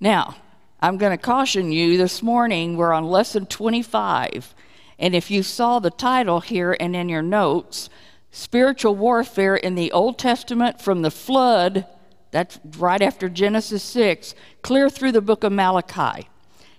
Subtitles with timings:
[0.00, 0.36] Now,
[0.80, 4.54] I'm going to caution you this morning, we're on lesson 25.
[5.00, 7.90] And if you saw the title here and in your notes,
[8.30, 11.84] Spiritual Warfare in the Old Testament from the flood,
[12.30, 16.28] that's right after Genesis 6, clear through the book of Malachi.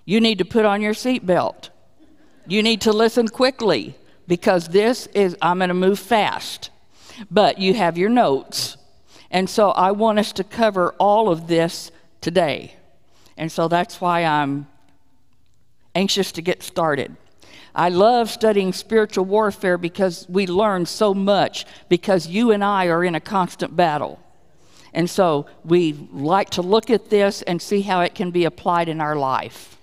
[0.06, 1.68] You need to put on your seatbelt.
[2.46, 3.96] You need to listen quickly
[4.26, 6.70] because this is, I'm going to move fast.
[7.30, 8.78] But you have your notes.
[9.30, 11.90] And so I want us to cover all of this
[12.22, 12.76] today.
[13.40, 14.66] And so that's why I'm
[15.94, 17.16] anxious to get started.
[17.74, 23.02] I love studying spiritual warfare because we learn so much because you and I are
[23.02, 24.20] in a constant battle.
[24.92, 28.90] And so we like to look at this and see how it can be applied
[28.90, 29.78] in our life.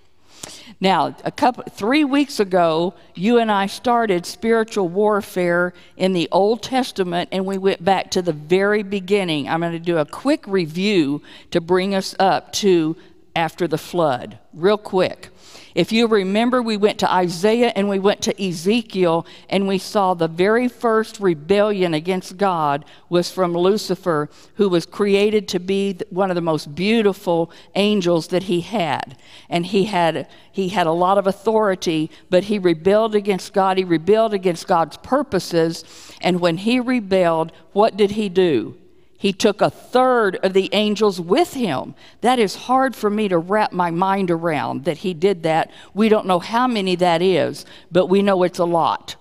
[0.80, 6.62] Now, a couple, three weeks ago, you and I started spiritual warfare in the Old
[6.62, 9.49] Testament, and we went back to the very beginning.
[9.49, 12.96] I'm going to do a quick review to bring us up to
[13.38, 15.30] after the flood, real quick.
[15.76, 20.16] If you remember, we went to Isaiah and we went to Ezekiel, and we saw
[20.16, 26.32] the very first rebellion against God was from Lucifer, who was created to be one
[26.32, 29.20] of the most beautiful angels that he had.
[29.49, 33.77] And he had, he had a lot of authority, but he rebelled against God.
[33.77, 35.84] He rebelled against God's purposes.
[36.21, 38.80] And when he rebelled, what did he do?
[39.18, 41.96] He took a third of the angels with him.
[42.21, 45.71] That is hard for me to wrap my mind around that he did that.
[45.96, 49.15] We don't know how many that is, but we know it's a lot.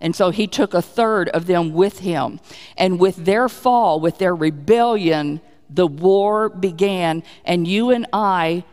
[0.00, 2.40] And so he took a third of them with him.
[2.78, 7.22] And with their fall, with their rebellion, the war began.
[7.44, 8.64] And you and I,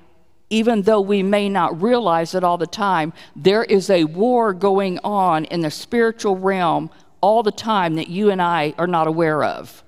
[0.49, 4.99] even though we may not realize it all the time, there is a war going
[5.03, 9.43] on in the spiritual realm all the time that you and I are not aware
[9.43, 9.83] of.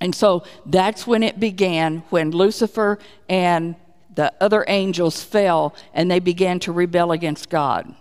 [0.00, 2.98] And so that's when it began, when Lucifer
[3.28, 3.76] and
[4.14, 7.94] the other angels fell and they began to rebel against God.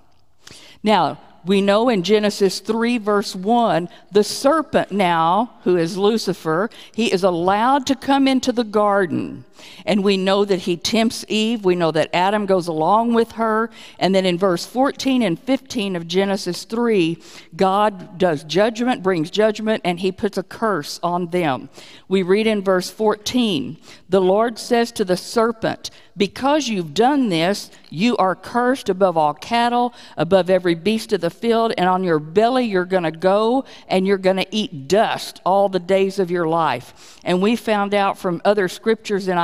[0.82, 7.12] Now, we know in Genesis 3, verse 1, the serpent now, who is Lucifer, he
[7.12, 9.46] is allowed to come into the garden.
[9.86, 11.66] And we know that he tempts Eve.
[11.66, 13.70] We know that Adam goes along with her.
[13.98, 17.18] And then in verse 14 and 15 of Genesis 3,
[17.56, 21.70] God does judgment, brings judgment, and he puts a curse on them.
[22.08, 23.78] We read in verse 14
[24.10, 29.34] The Lord says to the serpent, Because you've done this, you are cursed above all
[29.34, 33.66] cattle, above every beast of the field, and on your belly you're going to go
[33.88, 37.20] and you're going to eat dust all the days of your life.
[37.24, 39.38] And we found out from other scriptures in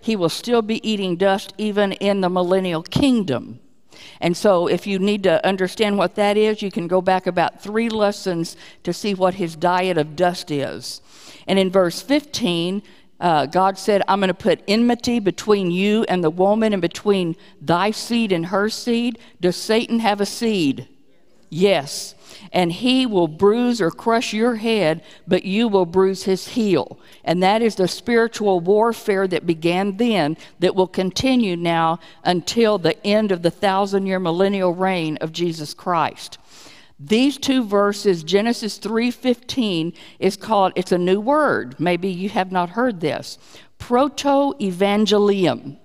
[0.00, 3.60] he will still be eating dust even in the millennial kingdom.
[4.20, 7.60] And so, if you need to understand what that is, you can go back about
[7.60, 11.00] three lessons to see what his diet of dust is.
[11.46, 12.82] And in verse 15,
[13.20, 17.36] uh, God said, I'm going to put enmity between you and the woman and between
[17.60, 19.18] thy seed and her seed.
[19.40, 20.88] Does Satan have a seed?
[21.50, 22.14] Yes
[22.52, 26.98] and he will bruise or crush your head, but you will bruise his heel.
[27.24, 33.02] And that is the spiritual warfare that began then that will continue now until the
[33.06, 36.38] end of the thousand year millennial reign of Jesus Christ.
[37.00, 41.78] These two verses, Genesis 3:15 is called it's a new word.
[41.78, 43.38] Maybe you have not heard this.
[43.78, 45.76] Proto-evangelium.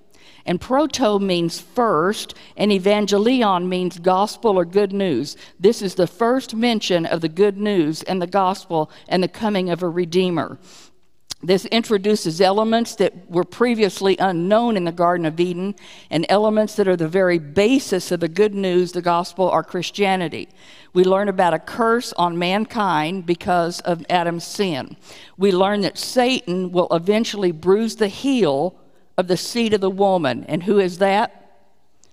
[0.45, 5.37] And proto means first, and evangelion means gospel or good news.
[5.59, 9.69] This is the first mention of the good news and the gospel and the coming
[9.69, 10.57] of a redeemer.
[11.45, 15.75] This introduces elements that were previously unknown in the Garden of Eden
[16.09, 20.47] and elements that are the very basis of the good news, the gospel, or Christianity.
[20.93, 24.95] We learn about a curse on mankind because of Adam's sin.
[25.37, 28.79] We learn that Satan will eventually bruise the heel
[29.17, 30.45] of the seed of the woman.
[30.47, 31.39] And who is that?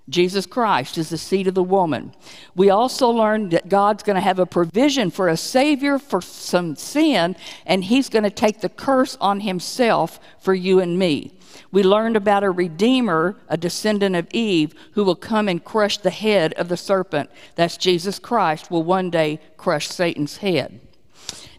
[0.09, 2.13] Jesus Christ is the seed of the woman.
[2.57, 6.75] We also learned that God's going to have a provision for a Savior for some
[6.75, 11.33] sin, and He's going to take the curse on Himself for you and me.
[11.71, 16.11] We learned about a Redeemer, a descendant of Eve, who will come and crush the
[16.11, 17.31] head of the serpent.
[17.55, 20.81] That's Jesus Christ, will one day crush Satan's head.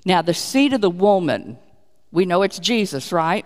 [0.03, 1.57] Now, the seed of the woman,
[2.11, 3.45] we know it's Jesus, right?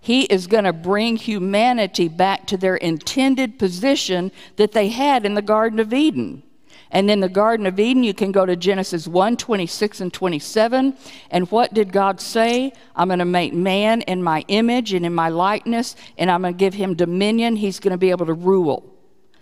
[0.00, 5.34] He is going to bring humanity back to their intended position that they had in
[5.34, 6.42] the Garden of Eden.
[6.90, 10.94] And in the Garden of Eden, you can go to Genesis 1 26 and 27.
[11.30, 12.72] And what did God say?
[12.94, 16.54] I'm going to make man in my image and in my likeness, and I'm going
[16.54, 17.56] to give him dominion.
[17.56, 18.92] He's going to be able to rule.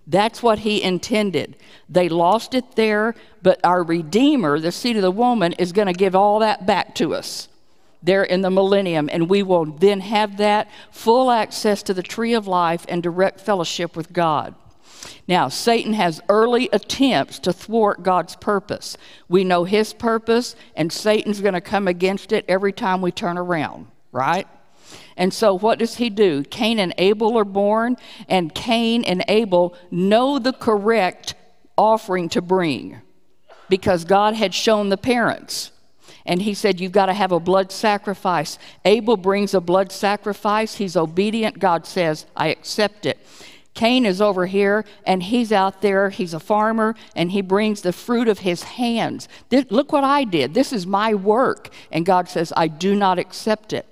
[0.07, 1.57] That's what he intended.
[1.89, 5.93] They lost it there, but our Redeemer, the seed of the woman, is going to
[5.93, 7.49] give all that back to us.
[8.03, 12.35] There in the millennium, and we will then have that full access to the tree
[12.35, 14.55] of life and direct fellowship with God.
[15.27, 18.97] Now, Satan has early attempts to thwart God's purpose.
[19.29, 23.39] We know his purpose, and Satan's going to come against it every time we turn
[23.39, 24.47] around, right?
[25.17, 26.43] And so, what does he do?
[26.45, 27.97] Cain and Abel are born,
[28.29, 31.35] and Cain and Abel know the correct
[31.77, 33.01] offering to bring
[33.69, 35.71] because God had shown the parents.
[36.27, 38.59] And he said, You've got to have a blood sacrifice.
[38.85, 40.77] Abel brings a blood sacrifice.
[40.77, 41.59] He's obedient.
[41.59, 43.19] God says, I accept it.
[43.75, 46.11] Cain is over here and he's out there.
[46.11, 49.29] He's a farmer and he brings the fruit of his hands.
[49.49, 50.55] This, look what I did.
[50.55, 51.71] This is my work.
[51.91, 53.87] And God says, I do not accept it.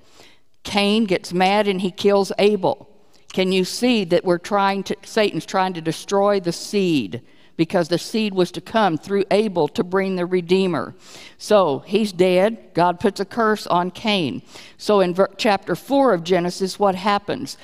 [0.65, 2.91] Cain gets mad and he kills Abel.
[3.33, 7.23] Can you see that we're trying to, Satan's trying to destroy the seed?
[7.59, 10.95] Because the seed was to come through Abel to bring the Redeemer.
[11.39, 12.73] So he's dead.
[12.73, 14.43] God puts a curse on Cain.
[14.79, 17.59] So in ver- chapter 4 of Genesis, what happens?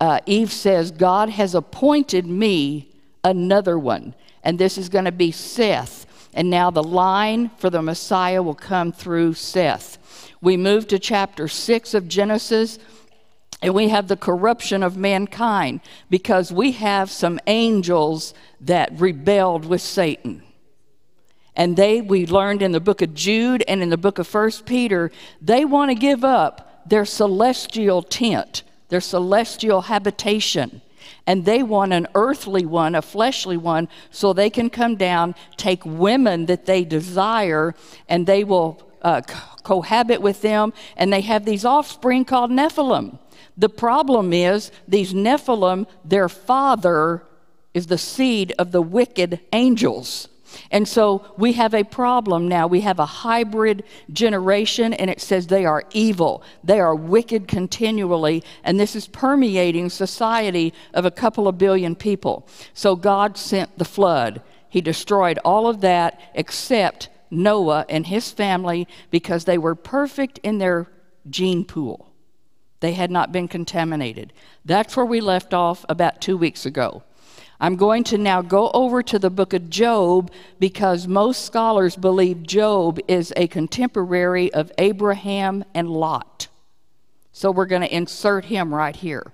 [0.00, 2.92] Uh, Eve says, God has appointed me
[3.22, 6.06] another one, and this is going to be Seth.
[6.34, 9.98] And now the line for the Messiah will come through Seth.
[10.42, 12.80] We move to chapter 6 of Genesis.
[13.62, 19.82] And we have the corruption of mankind because we have some angels that rebelled with
[19.82, 20.42] Satan.
[21.54, 24.64] And they, we learned in the book of Jude and in the book of First
[24.64, 25.10] Peter,
[25.42, 30.80] they want to give up their celestial tent, their celestial habitation.
[31.26, 35.84] And they want an earthly one, a fleshly one, so they can come down, take
[35.84, 37.74] women that they desire,
[38.08, 39.22] and they will uh,
[39.62, 43.18] cohabit with them, and they have these offspring called Nephilim.
[43.56, 47.24] The problem is, these Nephilim, their father
[47.74, 50.28] is the seed of the wicked angels.
[50.70, 52.66] And so we have a problem now.
[52.66, 56.42] We have a hybrid generation, and it says they are evil.
[56.64, 62.48] They are wicked continually, and this is permeating society of a couple of billion people.
[62.74, 64.42] So God sent the flood.
[64.68, 70.58] He destroyed all of that except Noah and his family because they were perfect in
[70.58, 70.88] their
[71.28, 72.12] gene pool.
[72.80, 74.32] They had not been contaminated.
[74.64, 77.02] That's where we left off about two weeks ago.
[77.60, 82.42] I'm going to now go over to the book of Job because most scholars believe
[82.42, 86.48] Job is a contemporary of Abraham and Lot.
[87.32, 89.32] So we're going to insert him right here.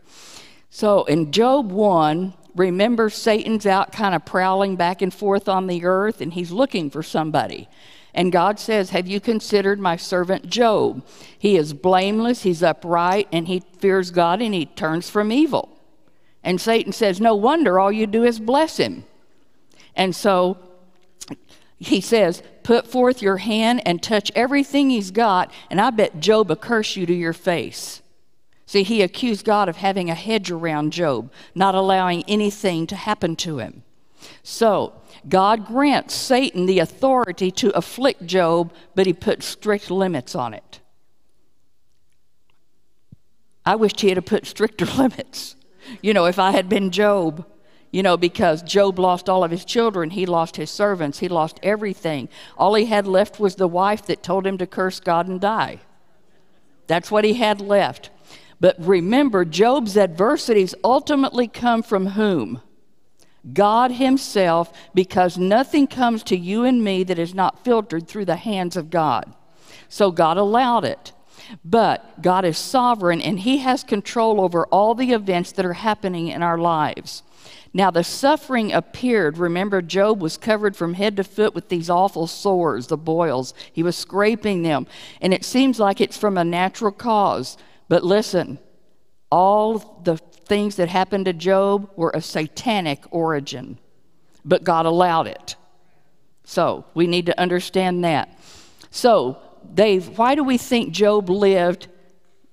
[0.70, 5.84] So in Job 1, remember Satan's out kind of prowling back and forth on the
[5.84, 7.68] earth and he's looking for somebody.
[8.14, 11.06] And God says, Have you considered my servant Job?
[11.38, 15.78] He is blameless, he's upright, and he fears God and he turns from evil.
[16.42, 19.04] And Satan says, No wonder all you do is bless him.
[19.94, 20.56] And so
[21.78, 26.48] he says, Put forth your hand and touch everything he's got, and I bet Job
[26.48, 28.00] will curse you to your face.
[28.66, 33.36] See, he accused God of having a hedge around Job, not allowing anything to happen
[33.36, 33.84] to him.
[34.42, 34.92] So,
[35.28, 40.80] God grants Satan the authority to afflict Job, but he put strict limits on it.
[43.64, 45.56] I wished he had put stricter limits.
[46.02, 47.46] You know, if I had been Job,
[47.92, 51.60] you know, because Job lost all of his children, he lost his servants, he lost
[51.62, 52.28] everything.
[52.58, 55.80] All he had left was the wife that told him to curse God and die.
[56.88, 58.10] That's what he had left.
[58.60, 62.62] But remember, Job's adversities ultimately come from whom?
[63.52, 68.36] God Himself, because nothing comes to you and me that is not filtered through the
[68.36, 69.34] hands of God.
[69.88, 71.12] So God allowed it.
[71.64, 76.28] But God is sovereign and He has control over all the events that are happening
[76.28, 77.22] in our lives.
[77.72, 79.36] Now, the suffering appeared.
[79.38, 83.52] Remember, Job was covered from head to foot with these awful sores, the boils.
[83.70, 84.86] He was scraping them.
[85.20, 87.58] And it seems like it's from a natural cause.
[87.88, 88.58] But listen,
[89.30, 93.78] all the things that happened to Job were of satanic origin,
[94.44, 95.56] but God allowed it.
[96.44, 98.38] So we need to understand that.
[98.90, 99.38] So,
[99.74, 101.88] Dave, why do we think Job lived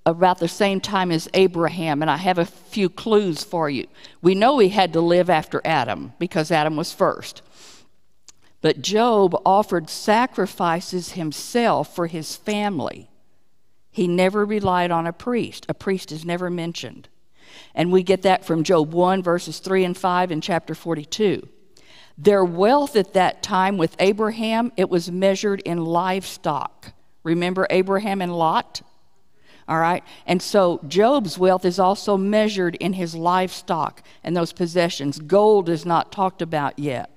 [0.05, 2.01] about the same time as Abraham?
[2.01, 3.85] And I have a few clues for you.
[4.21, 7.43] We know he had to live after Adam because Adam was first.
[8.61, 13.09] But Job offered sacrifices himself for his family.
[13.93, 15.67] He never relied on a priest.
[15.69, 17.07] A priest is never mentioned.
[17.75, 21.47] And we get that from Job 1, verses 3 and 5 in chapter 42.
[22.17, 26.93] Their wealth at that time with Abraham, it was measured in livestock.
[27.23, 28.81] Remember Abraham and Lot?
[29.67, 30.03] All right.
[30.25, 35.19] And so Job's wealth is also measured in his livestock and those possessions.
[35.19, 37.12] Gold is not talked about yet.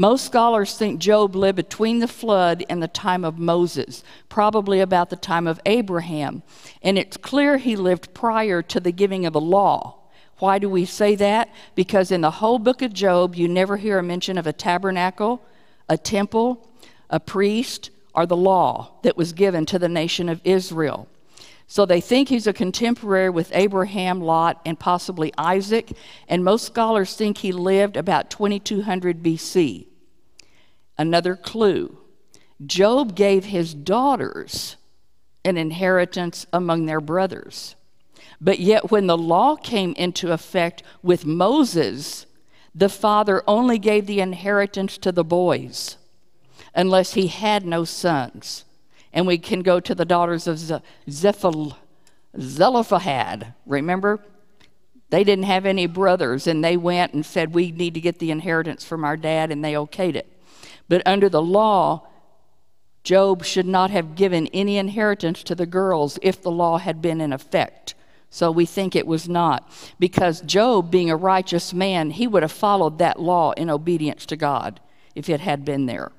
[0.00, 5.10] Most scholars think Job lived between the flood and the time of Moses, probably about
[5.10, 6.42] the time of Abraham.
[6.80, 9.98] And it's clear he lived prior to the giving of the law.
[10.38, 11.50] Why do we say that?
[11.74, 15.44] Because in the whole book of Job, you never hear a mention of a tabernacle,
[15.86, 16.66] a temple,
[17.10, 21.08] a priest, or the law that was given to the nation of Israel.
[21.66, 25.92] So they think he's a contemporary with Abraham, Lot, and possibly Isaac,
[26.26, 29.88] and most scholars think he lived about 2200 BC.
[31.00, 31.96] Another clue
[32.66, 34.76] Job gave his daughters
[35.46, 37.74] an inheritance among their brothers.
[38.38, 42.26] But yet, when the law came into effect with Moses,
[42.74, 45.96] the father only gave the inheritance to the boys
[46.74, 48.66] unless he had no sons.
[49.10, 50.82] And we can go to the daughters of
[52.38, 53.54] Zelophehad.
[53.64, 54.20] Remember?
[55.08, 58.30] They didn't have any brothers, and they went and said, We need to get the
[58.30, 60.30] inheritance from our dad, and they okayed it.
[60.90, 62.08] But under the law,
[63.04, 67.20] Job should not have given any inheritance to the girls if the law had been
[67.20, 67.94] in effect.
[68.28, 69.70] So we think it was not.
[70.00, 74.36] Because Job, being a righteous man, he would have followed that law in obedience to
[74.36, 74.80] God
[75.14, 76.10] if it had been there.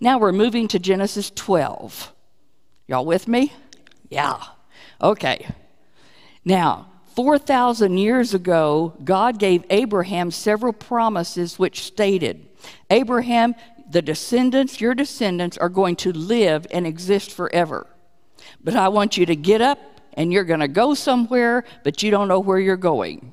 [0.00, 2.12] Now we're moving to Genesis 12.
[2.88, 3.52] Y'all with me?
[4.10, 4.42] Yeah.
[5.00, 5.46] Okay.
[6.44, 12.47] Now, 4,000 years ago, God gave Abraham several promises which stated,
[12.90, 13.54] Abraham,
[13.90, 17.86] the descendants, your descendants, are going to live and exist forever.
[18.62, 19.78] But I want you to get up
[20.14, 23.32] and you're going to go somewhere, but you don't know where you're going.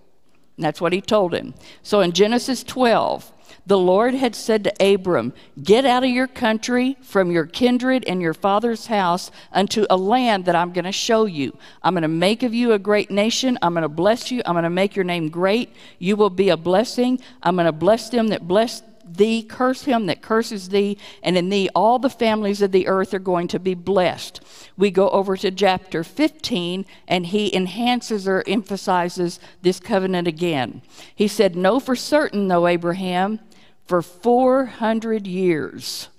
[0.58, 1.54] And that's what he told him.
[1.82, 3.32] So in Genesis 12,
[3.68, 8.22] the Lord had said to Abram, Get out of your country, from your kindred and
[8.22, 11.58] your father's house, unto a land that I'm going to show you.
[11.82, 13.58] I'm going to make of you a great nation.
[13.62, 14.44] I'm going to bless you.
[14.46, 15.74] I'm going to make your name great.
[15.98, 17.20] You will be a blessing.
[17.42, 21.50] I'm going to bless them that bless thee, curse him that curses thee, and in
[21.50, 24.42] thee all the families of the earth are going to be blessed.
[24.78, 30.82] We go over to chapter 15, and he enhances or emphasizes this covenant again.
[31.16, 33.40] He said, Know for certain, though, Abraham,
[33.86, 36.10] for 400 years.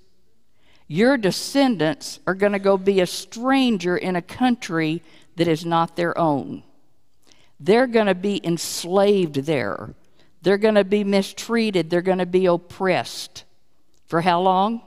[0.88, 5.02] Your descendants are going to go be a stranger in a country
[5.34, 6.62] that is not their own.
[7.58, 9.94] They're going to be enslaved there.
[10.46, 11.90] They're going to be mistreated.
[11.90, 13.42] They're going to be oppressed.
[14.06, 14.80] For how long?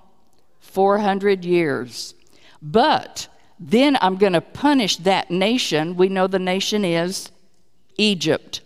[0.62, 2.16] 400 years.
[2.62, 3.28] But
[3.60, 5.98] then I'm going to punish that nation.
[5.98, 7.30] We know the nation is
[7.98, 8.62] Egypt.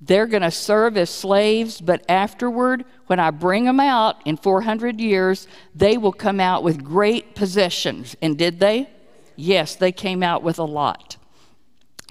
[0.00, 5.00] They're going to serve as slaves, but afterward, when I bring them out in 400
[5.00, 8.14] years, they will come out with great possessions.
[8.22, 8.88] And did they?
[9.34, 11.16] Yes, they came out with a lot.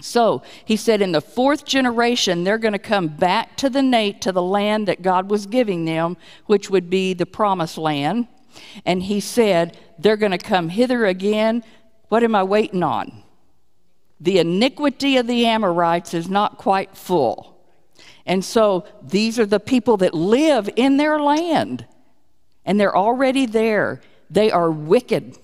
[0.02, 4.22] So he said, in the fourth generation, they're going to come back to the Nate,
[4.22, 8.28] to the land that God was giving them, which would be the promised land.
[8.86, 11.64] And he said, they're going to come hither again.
[12.08, 13.24] What am I waiting on?
[14.20, 17.58] The iniquity of the Amorites is not quite full.
[18.26, 21.86] And so these are the people that live in their land,
[22.66, 24.02] and they're already there.
[24.30, 25.38] They are wicked,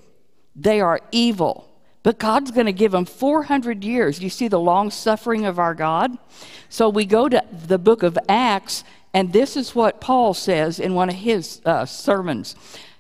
[0.56, 1.70] they are evil.
[2.06, 4.22] But God's going to give them 400 years.
[4.22, 6.16] You see the long suffering of our God?
[6.70, 8.84] So we go to the book of Acts,
[9.16, 12.56] and this is what Paul says in one of his uh, sermons.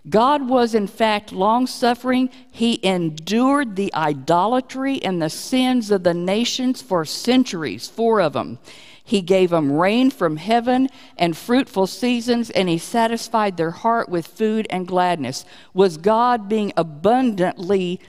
[0.09, 2.31] God was, in fact, long suffering.
[2.51, 8.57] He endured the idolatry and the sins of the nations for centuries, four of them.
[9.03, 14.25] He gave them rain from heaven and fruitful seasons, and he satisfied their heart with
[14.25, 15.45] food and gladness.
[15.75, 17.99] Was God being abundantly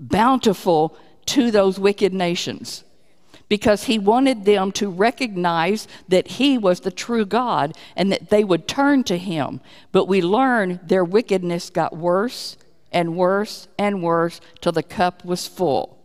[0.00, 2.84] bountiful to those wicked nations?
[3.48, 8.44] Because he wanted them to recognize that he was the true God and that they
[8.44, 9.60] would turn to him.
[9.90, 12.58] But we learn their wickedness got worse
[12.92, 15.98] and worse and worse till the cup was full.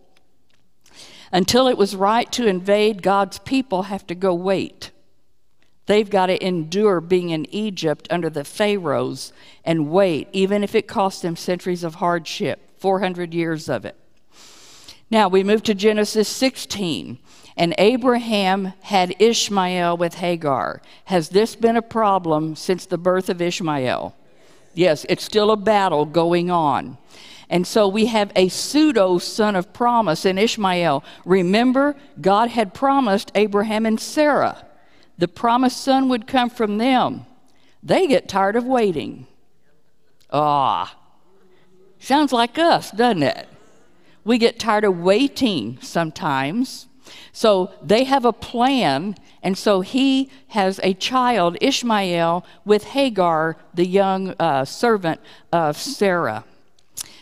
[1.32, 4.92] Until it was right to invade, God's people have to go wait.
[5.86, 9.34] They've got to endure being in Egypt under the Pharaohs
[9.66, 13.96] and wait, even if it costs them centuries of hardship, 400 years of it.
[15.10, 17.18] Now we move to Genesis 16.
[17.56, 20.82] And Abraham had Ishmael with Hagar.
[21.06, 24.14] Has this been a problem since the birth of Ishmael?
[24.74, 26.98] Yes, it's still a battle going on.
[27.50, 31.06] And so we have a pseudo son of promise in Ishmael.
[31.24, 34.66] Remember, God had promised Abraham and Sarah
[35.18, 37.26] the promised son would come from them.
[37.82, 39.28] They get tired of waiting.
[40.32, 40.98] Ah,
[42.04, 43.48] sounds like us, doesn't it?
[44.24, 46.88] We get tired of waiting sometimes.
[47.32, 53.86] So they have a plan, and so he has a child, Ishmael, with Hagar, the
[53.86, 55.20] young uh, servant
[55.52, 56.46] of Sarah.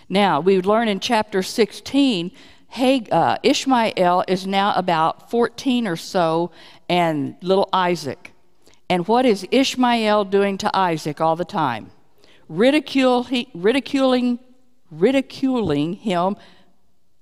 [0.09, 2.31] Now, we learn in chapter 16,
[2.69, 6.51] hey, uh, Ishmael is now about 14 or so,
[6.89, 8.33] and little Isaac.
[8.89, 11.91] And what is Ishmael doing to Isaac all the time?
[12.49, 14.39] Ridicule, ridiculing,
[14.91, 16.35] ridiculing him,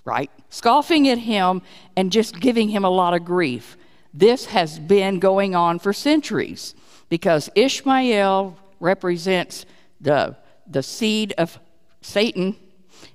[0.03, 0.31] right?
[0.49, 1.61] Scoffing at him
[1.95, 3.77] and just giving him a lot of grief.
[4.13, 6.73] This has been going on for centuries
[7.09, 9.65] because Ishmael represents
[10.01, 10.35] the,
[10.67, 11.59] the seed of
[12.01, 12.55] Satan.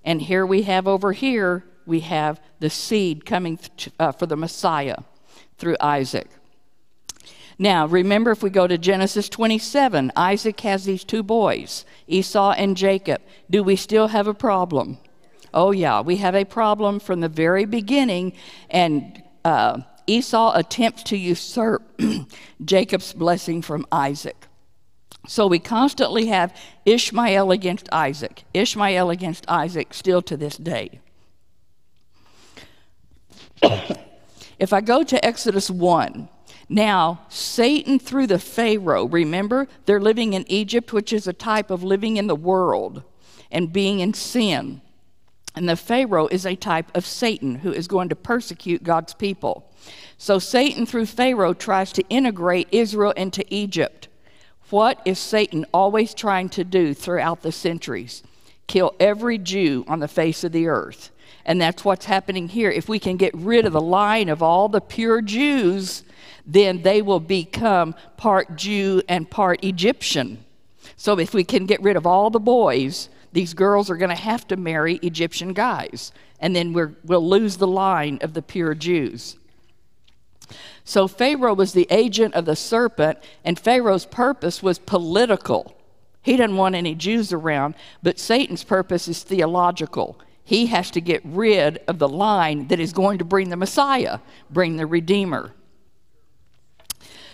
[0.05, 4.37] And here we have over here, we have the seed coming to, uh, for the
[4.37, 4.99] Messiah
[5.59, 6.29] through Isaac.
[7.59, 12.77] Now, remember if we go to Genesis 27, Isaac has these two boys, Esau and
[12.77, 13.23] Jacob.
[13.49, 14.99] Do we still have a problem?
[15.53, 18.33] Oh, yeah, we have a problem from the very beginning,
[18.71, 21.83] and uh, Esau attempts to usurp
[22.65, 24.49] Jacob's blessing from Isaac.
[25.27, 31.01] So we constantly have Ishmael against Isaac, Ishmael against Isaac, still to this day.
[34.59, 36.29] if I go to Exodus 1,
[36.69, 41.83] now, Satan through the Pharaoh, remember, they're living in Egypt, which is a type of
[41.83, 43.03] living in the world
[43.51, 44.81] and being in sin.
[45.55, 49.71] And the Pharaoh is a type of Satan who is going to persecute God's people.
[50.19, 54.09] So Satan through Pharaoh tries to integrate Israel into Egypt.
[54.71, 58.23] What is Satan always trying to do throughout the centuries?
[58.67, 61.11] Kill every Jew on the face of the earth.
[61.45, 62.71] And that's what's happening here.
[62.71, 66.03] If we can get rid of the line of all the pure Jews,
[66.47, 70.45] then they will become part Jew and part Egyptian.
[70.97, 74.23] So if we can get rid of all the boys, these girls are going to
[74.23, 76.13] have to marry Egyptian guys.
[76.41, 79.37] And then we will lose the line of the pure Jews.
[80.85, 85.75] So Pharaoh was the agent of the serpent, and Pharaoh's purpose was political.
[86.21, 90.19] He doesn't want any Jews around, but Satan's purpose is theological.
[90.45, 94.19] He has to get rid of the line that is going to bring the Messiah,
[94.51, 95.53] bring the Redeemer.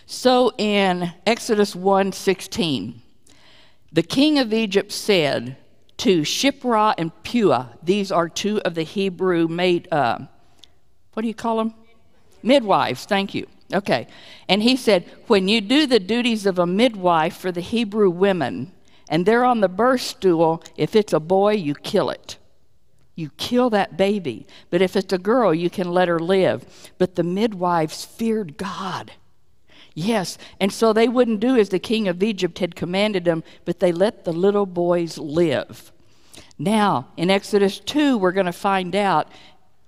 [0.06, 3.00] So in Exodus 1:16,
[3.92, 5.56] the king of Egypt said
[5.98, 10.18] to Shiphrah and Puah, these are two of the Hebrew maid, uh,
[11.12, 11.74] what do you call them?
[12.42, 13.46] Midwives, thank you.
[13.72, 14.06] Okay.
[14.48, 18.72] And he said, When you do the duties of a midwife for the Hebrew women,
[19.08, 22.38] and they're on the birth stool, if it's a boy, you kill it.
[23.14, 24.46] You kill that baby.
[24.70, 26.90] But if it's a girl, you can let her live.
[26.98, 29.12] But the midwives feared God.
[29.94, 33.80] Yes, and so they wouldn't do as the king of Egypt had commanded them, but
[33.80, 35.92] they let the little boys live.
[36.58, 39.28] Now, in Exodus 2, we're going to find out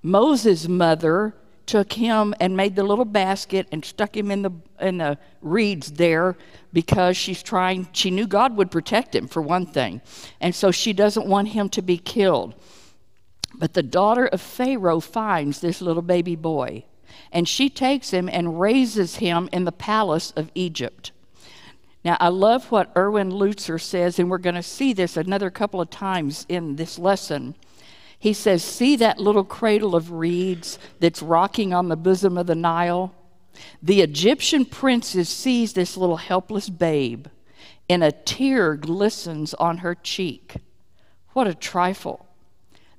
[0.02, 1.34] Moses' mother
[1.66, 5.92] took him and made the little basket and stuck him in the in the reeds
[5.92, 6.36] there
[6.72, 10.00] because she's trying she knew God would protect him for one thing.
[10.40, 12.54] And so she doesn't want him to be killed.
[13.54, 16.84] But the daughter of Pharaoh finds this little baby boy
[17.30, 21.12] and she takes him and raises him in the palace of Egypt.
[22.04, 25.80] Now, I love what Erwin Lutzer says, and we're going to see this another couple
[25.80, 27.54] of times in this lesson.
[28.18, 32.54] He says, See that little cradle of reeds that's rocking on the bosom of the
[32.54, 33.14] Nile?
[33.82, 37.28] The Egyptian princess sees this little helpless babe,
[37.88, 40.56] and a tear glistens on her cheek.
[41.34, 42.26] What a trifle.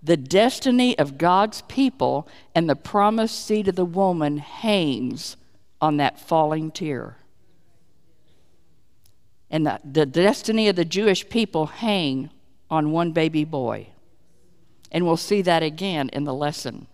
[0.03, 5.37] The destiny of God's people and the promised seed of the woman hangs
[5.81, 7.17] on that falling tear.
[9.49, 12.31] And the, the destiny of the Jewish people hang
[12.69, 13.87] on one baby boy.
[14.91, 16.87] And we'll see that again in the lesson.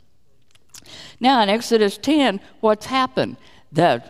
[1.19, 3.37] Now, in Exodus 10, what's happened?
[3.71, 4.03] The,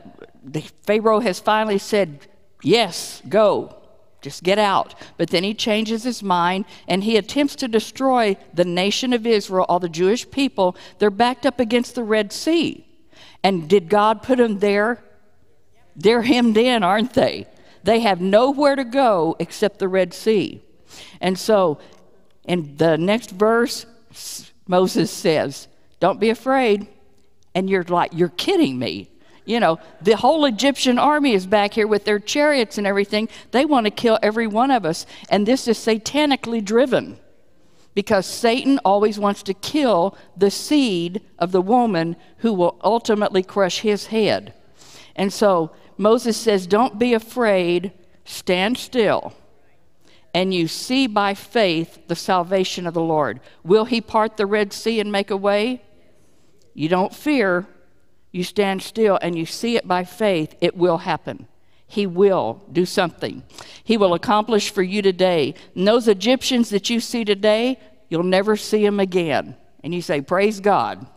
[0.44, 2.28] the Pharaoh has finally said,
[2.62, 3.79] Yes, go.
[4.22, 4.96] Just get out.
[5.18, 9.66] But then he changes his mind and he attempts to destroy the nation of Israel,
[9.70, 10.76] all the Jewish people.
[10.98, 12.86] They're backed up against the Red Sea.
[13.44, 15.04] And did God put them there?
[15.96, 17.48] They're hemmed in, aren't they?
[17.84, 20.62] They have nowhere to go except the Red Sea.
[21.22, 21.80] And so
[22.44, 23.86] in the next verse,
[24.68, 25.68] Moses says,
[26.00, 26.88] Don't be afraid.
[27.56, 29.10] And you're like, You're kidding me.
[29.50, 33.28] You know, the whole Egyptian army is back here with their chariots and everything.
[33.50, 35.08] They want to kill every one of us.
[35.28, 37.18] And this is satanically driven
[37.96, 43.80] because Satan always wants to kill the seed of the woman who will ultimately crush
[43.80, 44.54] his head.
[45.16, 47.92] And so Moses says, Don't be afraid,
[48.26, 49.34] stand still,
[50.32, 53.40] and you see by faith the salvation of the Lord.
[53.64, 55.82] Will he part the Red Sea and make a way?
[56.76, 57.66] You don't fear,
[58.32, 61.48] you stand still and you see it by faith, it will happen.
[61.88, 63.44] He will do something.
[63.84, 65.56] He will accomplish for you today.
[65.76, 69.56] And those Egyptians that you see today, you'll never see them again.
[69.84, 71.08] And you say, Praise God.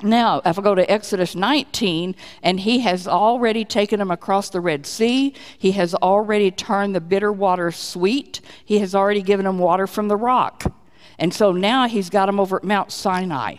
[0.00, 4.60] Now, if I go to Exodus 19, and he has already taken them across the
[4.60, 9.58] Red Sea, he has already turned the bitter water sweet, he has already given them
[9.58, 10.72] water from the rock.
[11.18, 13.56] And so now he's got them over at Mount Sinai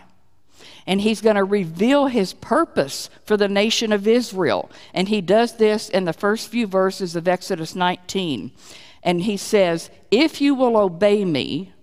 [0.89, 4.71] and he's going to reveal his purpose for the nation of Israel.
[4.91, 8.51] And he does this in the first few verses of Exodus 19.
[9.03, 11.73] And he says, If you will obey me,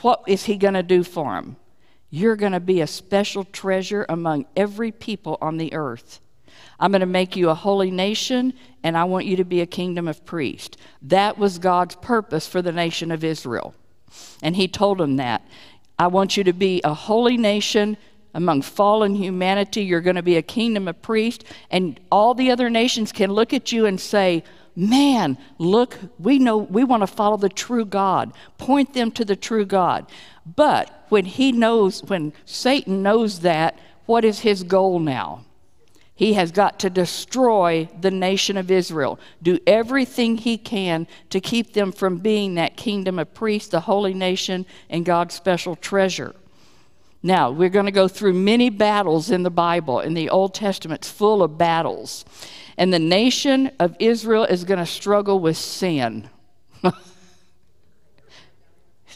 [0.00, 1.54] what is he going to do for them?
[2.10, 6.18] You're going to be a special treasure among every people on the earth.
[6.80, 9.66] I'm going to make you a holy nation, and I want you to be a
[9.66, 10.76] kingdom of priests.
[11.00, 13.76] That was God's purpose for the nation of Israel.
[14.42, 15.46] And he told them that.
[15.96, 17.96] I want you to be a holy nation
[18.34, 19.82] among fallen humanity.
[19.82, 23.52] You're going to be a kingdom of priests, and all the other nations can look
[23.52, 28.32] at you and say, Man, look, we know we want to follow the true God.
[28.56, 30.06] Point them to the true God.
[30.46, 35.44] But when he knows, when Satan knows that, what is his goal now?
[36.14, 41.72] He has got to destroy the nation of Israel, do everything he can to keep
[41.72, 46.34] them from being that kingdom of priests, the holy nation, and God's special treasure.
[47.22, 51.02] Now, we're going to go through many battles in the Bible, in the Old Testament,
[51.02, 52.24] it's full of battles.
[52.76, 56.28] And the nation of Israel is going to struggle with sin.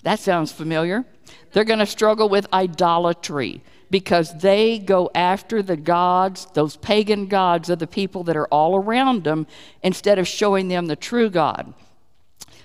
[0.05, 1.05] that sounds familiar.
[1.53, 7.71] They're going to struggle with idolatry because they go after the gods, those pagan gods
[7.71, 9.47] of the people that are all around them,
[9.83, 11.75] instead of showing them the true God.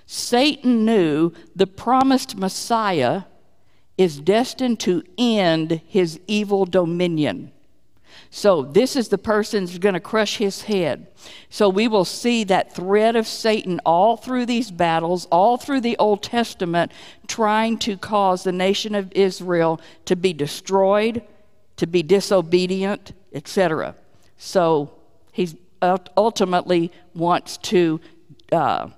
[0.06, 3.24] Satan knew the promised Messiah
[3.98, 7.52] is destined to end his evil dominion.
[8.30, 11.08] So, this is the person who's going to crush his head.
[11.50, 15.98] So, we will see that thread of Satan all through these battles, all through the
[15.98, 16.94] Old Testament,
[17.28, 21.24] trying to cause the nation of Israel to be destroyed,
[21.76, 23.96] to be disobedient, etc.
[24.38, 24.94] So,
[25.34, 28.00] he ultimately wants to
[28.52, 28.90] uh,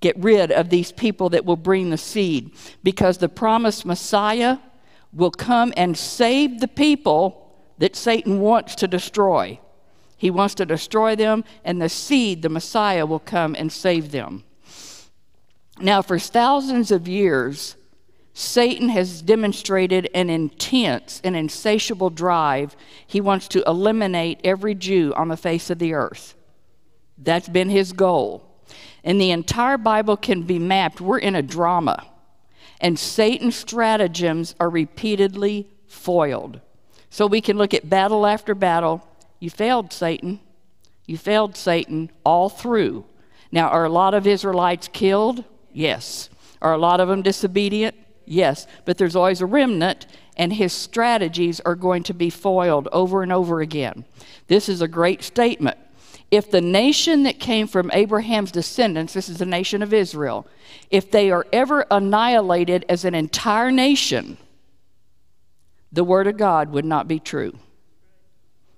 [0.00, 4.58] get rid of these people that will bring the seed because the promised Messiah
[5.12, 9.58] will come and save the people that Satan wants to destroy.
[10.16, 14.44] He wants to destroy them, and the seed, the Messiah, will come and save them.
[15.78, 17.76] Now, for thousands of years,
[18.34, 22.76] Satan has demonstrated an intense and insatiable drive.
[23.06, 26.34] He wants to eliminate every Jew on the face of the earth.
[27.16, 28.49] That's been his goal
[29.04, 31.00] and the entire Bible can be mapped.
[31.00, 32.06] We're in a drama,
[32.80, 36.60] and Satan's stratagems are repeatedly foiled.
[37.10, 39.06] So we can look at battle after battle.
[39.40, 40.40] You failed, Satan.
[41.06, 43.04] You failed, Satan, all through.
[43.50, 45.44] Now, are a lot of Israelites killed?
[45.72, 46.30] Yes.
[46.62, 47.96] Are a lot of them disobedient?
[48.26, 48.66] Yes.
[48.84, 53.32] But there's always a remnant, and his strategies are going to be foiled over and
[53.32, 54.04] over again.
[54.46, 55.78] This is a great statement
[56.30, 60.46] if the nation that came from Abraham's descendants, this is the nation of Israel,
[60.90, 64.36] if they are ever annihilated as an entire nation,
[65.92, 67.58] the word of God would not be true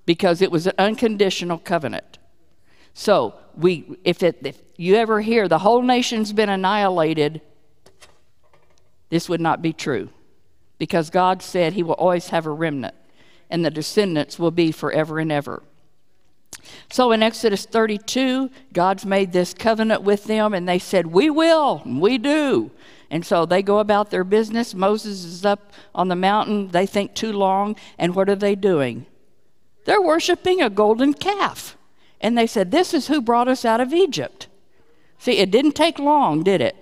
[0.06, 2.18] because it was an unconditional covenant.
[2.94, 7.42] So, we, if, it, if you ever hear the whole nation's been annihilated,
[9.10, 10.08] this would not be true
[10.78, 12.94] because God said He will always have a remnant
[13.50, 15.62] and the descendants will be forever and ever.
[16.90, 21.82] So in Exodus 32, God's made this covenant with them, and they said, We will,
[21.84, 22.70] we do.
[23.10, 24.74] And so they go about their business.
[24.74, 26.68] Moses is up on the mountain.
[26.68, 27.76] They think too long.
[27.98, 29.04] And what are they doing?
[29.84, 31.76] They're worshiping a golden calf.
[32.20, 34.48] And they said, This is who brought us out of Egypt.
[35.18, 36.76] See, it didn't take long, did it?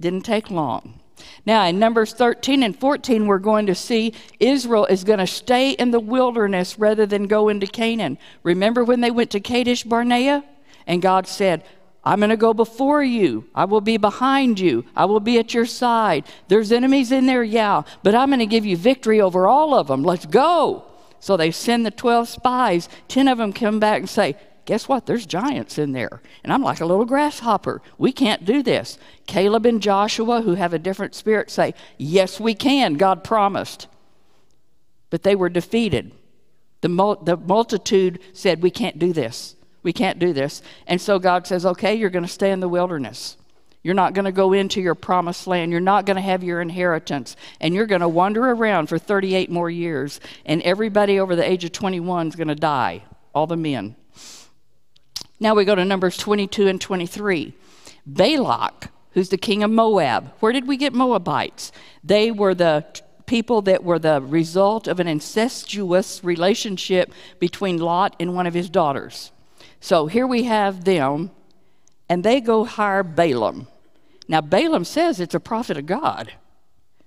[0.00, 1.00] Didn't take long.
[1.46, 5.70] Now, in Numbers 13 and 14, we're going to see Israel is going to stay
[5.72, 8.18] in the wilderness rather than go into Canaan.
[8.42, 10.44] Remember when they went to Kadesh Barnea?
[10.86, 11.64] And God said,
[12.04, 13.48] I'm going to go before you.
[13.54, 14.84] I will be behind you.
[14.96, 16.24] I will be at your side.
[16.48, 19.86] There's enemies in there, yeah, but I'm going to give you victory over all of
[19.86, 20.02] them.
[20.02, 20.84] Let's go.
[21.20, 22.88] So they send the 12 spies.
[23.06, 25.06] 10 of them come back and say, guess what?
[25.06, 26.22] There's giants in there.
[26.42, 27.82] And I'm like a little grasshopper.
[27.98, 28.98] We can't do this.
[29.26, 32.94] Caleb and Joshua, who have a different spirit, say, Yes, we can.
[32.94, 33.88] God promised.
[35.10, 36.12] But they were defeated.
[36.80, 39.56] The, mul- the multitude said, We can't do this.
[39.82, 40.62] We can't do this.
[40.86, 43.36] And so God says, Okay, you're going to stay in the wilderness.
[43.82, 45.72] You're not going to go into your promised land.
[45.72, 47.34] You're not going to have your inheritance.
[47.60, 50.20] And you're going to wander around for 38 more years.
[50.46, 53.02] And everybody over the age of 21 is going to die,
[53.34, 53.96] all the men.
[55.42, 57.52] Now we go to Numbers 22 and 23.
[58.06, 60.32] Balak, who's the king of Moab.
[60.38, 61.72] Where did we get Moabites?
[62.04, 62.86] They were the
[63.26, 68.70] people that were the result of an incestuous relationship between Lot and one of his
[68.70, 69.32] daughters.
[69.80, 71.32] So here we have them,
[72.08, 73.66] and they go hire Balaam.
[74.28, 76.34] Now, Balaam says it's a prophet of God.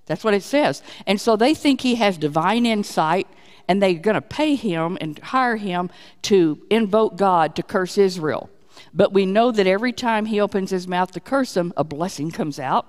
[0.08, 0.84] That's what it says.
[1.08, 3.28] And so they think he has divine insight,
[3.68, 5.90] and they're going to pay him and hire him
[6.24, 8.50] to invoke God to curse Israel.
[8.94, 12.32] But we know that every time he opens his mouth to curse them, a blessing
[12.32, 12.88] comes out.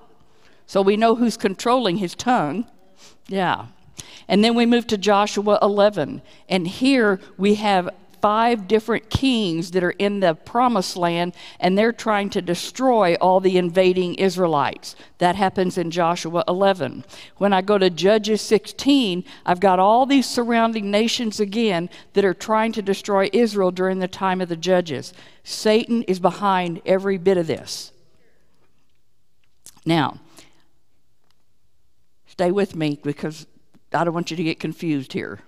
[0.66, 2.66] So we know who's controlling his tongue.
[3.28, 3.66] Yeah.
[4.28, 6.22] And then we move to Joshua 11.
[6.48, 7.90] And here we have
[8.26, 13.38] five different kings that are in the promised land, and they're trying to destroy all
[13.38, 14.96] the invading Israelites.
[15.18, 17.04] That happens in Joshua 11.
[17.36, 22.34] When I go to Judges 16, I've got all these surrounding nations again that are
[22.34, 25.12] trying to destroy Israel during the time of the Judges.
[25.44, 27.92] Satan is behind every bit of this.
[29.84, 30.18] Now,
[32.26, 33.46] stay with me because
[33.92, 35.38] I don't want you to get confused here.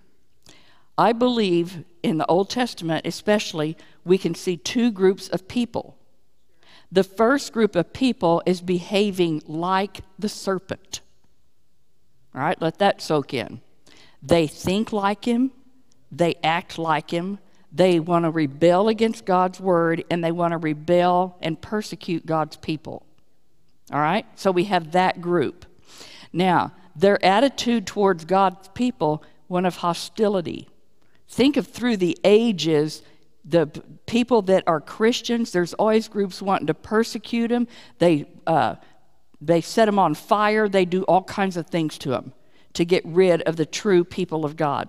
[0.96, 5.96] I believe in the Old Testament, especially, we can see two groups of people.
[6.90, 11.00] The first group of people is behaving like the serpent.
[12.34, 13.60] All right, let that soak in.
[14.22, 15.50] They think like him,
[16.10, 17.38] they act like him,
[17.70, 22.56] they want to rebel against God's word, and they want to rebel and persecute God's
[22.56, 23.04] people.
[23.92, 25.66] All right, so we have that group.
[26.32, 30.68] Now, their attitude towards God's people, one of hostility
[31.28, 33.02] Think of through the ages,
[33.44, 33.66] the
[34.06, 37.68] people that are Christians, there's always groups wanting to persecute them.
[37.98, 38.76] They, uh,
[39.40, 40.68] they set them on fire.
[40.68, 42.32] They do all kinds of things to them
[42.74, 44.88] to get rid of the true people of God.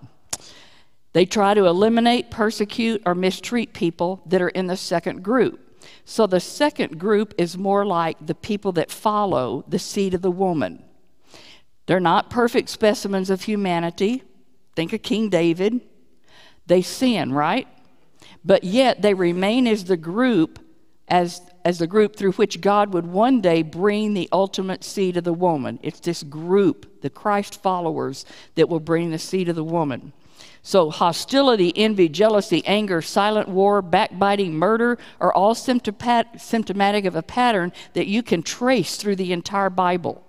[1.13, 5.59] They try to eliminate, persecute, or mistreat people that are in the second group.
[6.05, 10.31] So the second group is more like the people that follow the seed of the
[10.31, 10.83] woman.
[11.85, 14.23] They're not perfect specimens of humanity.
[14.75, 15.81] Think of King David.
[16.69, 17.67] They sin, right?
[18.45, 20.59] But yet they remain as the group,
[21.07, 25.23] as, as the group through which God would one day bring the ultimate seed of
[25.23, 25.79] the woman.
[25.81, 30.13] It's this group, the Christ followers, that will bring the seed of the woman.
[30.61, 37.73] So, hostility, envy, jealousy, anger, silent war, backbiting, murder are all symptomatic of a pattern
[37.93, 40.23] that you can trace through the entire Bible.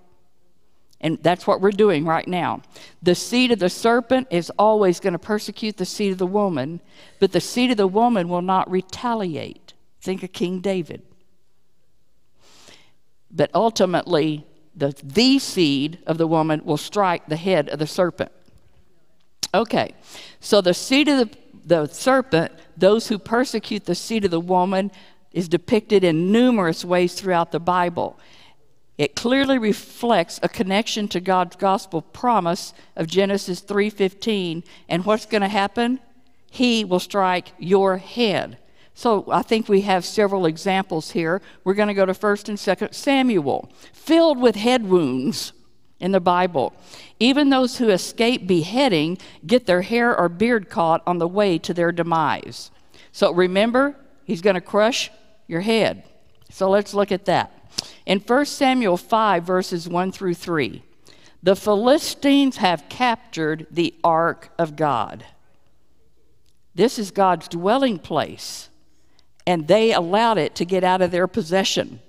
[1.01, 2.61] And that's what we're doing right now.
[3.01, 6.79] The seed of the serpent is always going to persecute the seed of the woman,
[7.19, 9.73] but the seed of the woman will not retaliate.
[9.99, 11.01] Think of King David.
[13.31, 18.31] But ultimately, the, the seed of the woman will strike the head of the serpent.
[19.53, 19.95] Okay,
[20.39, 24.91] so the seed of the, the serpent, those who persecute the seed of the woman,
[25.31, 28.19] is depicted in numerous ways throughout the Bible.
[29.01, 35.41] It clearly reflects a connection to God's gospel promise of Genesis 3:15 and what's going
[35.41, 35.99] to happen?
[36.51, 38.59] He will strike your head.
[38.93, 41.41] So I think we have several examples here.
[41.63, 45.53] We're going to go to 1st and 2nd Samuel, filled with head wounds
[45.99, 46.71] in the Bible.
[47.19, 51.73] Even those who escape beheading get their hair or beard caught on the way to
[51.73, 52.69] their demise.
[53.11, 55.09] So remember, he's going to crush
[55.47, 56.03] your head.
[56.51, 57.60] So let's look at that.
[58.05, 60.83] In 1 Samuel 5, verses 1 through 3,
[61.43, 65.25] the Philistines have captured the ark of God.
[66.75, 68.69] This is God's dwelling place,
[69.45, 71.99] and they allowed it to get out of their possession.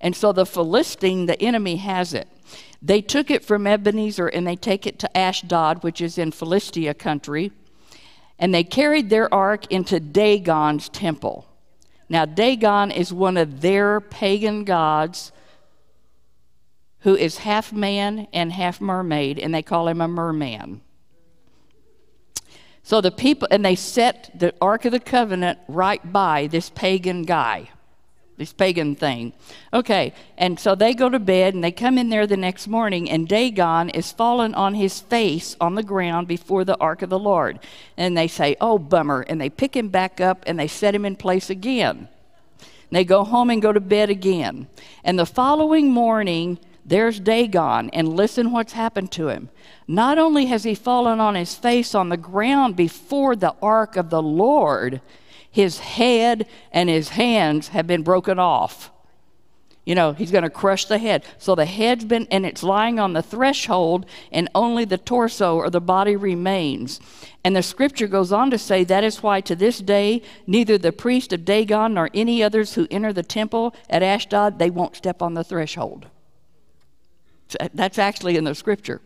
[0.00, 2.28] And so the Philistine, the enemy, has it.
[2.82, 6.94] They took it from Ebenezer and they take it to Ashdod, which is in Philistia
[6.94, 7.52] country,
[8.38, 11.46] and they carried their ark into Dagon's temple.
[12.10, 15.30] Now, Dagon is one of their pagan gods
[16.98, 20.82] who is half man and half mermaid, and they call him a merman.
[22.82, 27.22] So the people, and they set the Ark of the Covenant right by this pagan
[27.22, 27.70] guy,
[28.40, 29.34] this pagan thing.
[29.70, 33.10] Okay, and so they go to bed and they come in there the next morning,
[33.10, 37.18] and Dagon is fallen on his face on the ground before the Ark of the
[37.18, 37.58] Lord.
[37.98, 39.26] And they say, Oh, bummer.
[39.28, 42.08] And they pick him back up and they set him in place again.
[42.58, 44.68] And they go home and go to bed again.
[45.04, 49.50] And the following morning, there's Dagon, and listen what's happened to him.
[49.86, 54.08] Not only has he fallen on his face on the ground before the ark of
[54.08, 55.02] the Lord,
[55.50, 58.90] his head and his hands have been broken off.
[59.84, 61.24] You know, he's going to crush the head.
[61.38, 65.70] So the head's been, and it's lying on the threshold, and only the torso or
[65.70, 67.00] the body remains.
[67.42, 70.92] And the scripture goes on to say that is why to this day, neither the
[70.92, 75.22] priest of Dagon nor any others who enter the temple at Ashdod, they won't step
[75.22, 76.06] on the threshold.
[77.74, 79.00] That's actually in the scripture.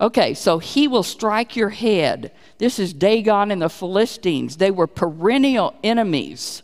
[0.00, 2.32] Okay, so he will strike your head.
[2.58, 4.58] This is Dagon and the Philistines.
[4.58, 6.62] They were perennial enemies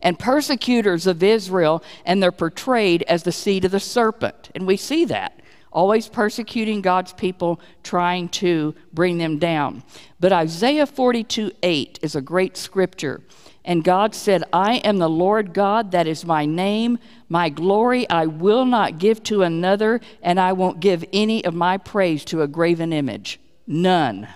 [0.00, 4.50] and persecutors of Israel, and they're portrayed as the seed of the serpent.
[4.54, 5.40] And we see that,
[5.72, 9.84] always persecuting God's people, trying to bring them down.
[10.18, 13.20] But Isaiah 42 8 is a great scripture.
[13.64, 16.98] And God said, I am the Lord God, that is my name.
[17.28, 21.78] My glory I will not give to another, and I won't give any of my
[21.78, 23.40] praise to a graven image.
[23.66, 24.28] None.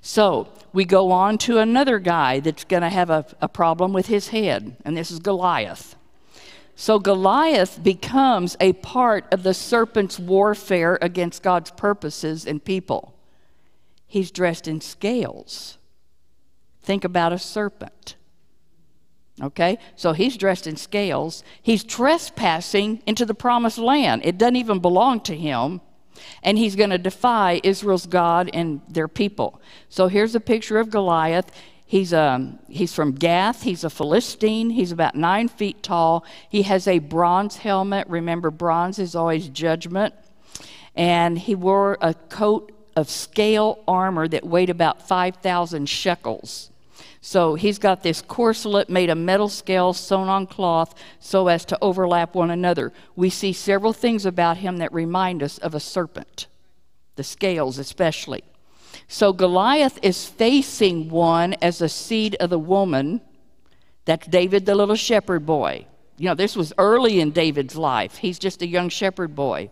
[0.00, 4.06] So we go on to another guy that's going to have a, a problem with
[4.06, 5.96] his head, and this is Goliath.
[6.76, 13.14] So Goliath becomes a part of the serpent's warfare against God's purposes and people.
[14.06, 15.78] He's dressed in scales.
[16.86, 18.16] Think about a serpent.
[19.42, 19.78] Okay?
[19.94, 21.44] So he's dressed in scales.
[21.60, 24.22] He's trespassing into the promised land.
[24.24, 25.82] It doesn't even belong to him
[26.42, 29.60] and he's going to defy Israel's God and their people.
[29.88, 31.50] So here's a picture of Goliath.
[31.84, 33.62] He's, um, he's from Gath.
[33.62, 34.70] He's a Philistine.
[34.70, 36.24] He's about nine feet tall.
[36.48, 38.08] He has a bronze helmet.
[38.08, 40.14] Remember, bronze is always judgment.
[40.94, 46.70] And he wore a coat of scale armor that weighed about 5,000 shekels.
[47.26, 51.78] So he's got this corselet made of metal scales sewn on cloth so as to
[51.82, 52.92] overlap one another.
[53.16, 56.46] We see several things about him that remind us of a serpent,
[57.16, 58.44] the scales especially.
[59.08, 63.20] So Goliath is facing one as a seed of the woman.
[64.04, 65.86] That's David, the little shepherd boy.
[66.18, 68.18] You know, this was early in David's life.
[68.18, 69.70] He's just a young shepherd boy.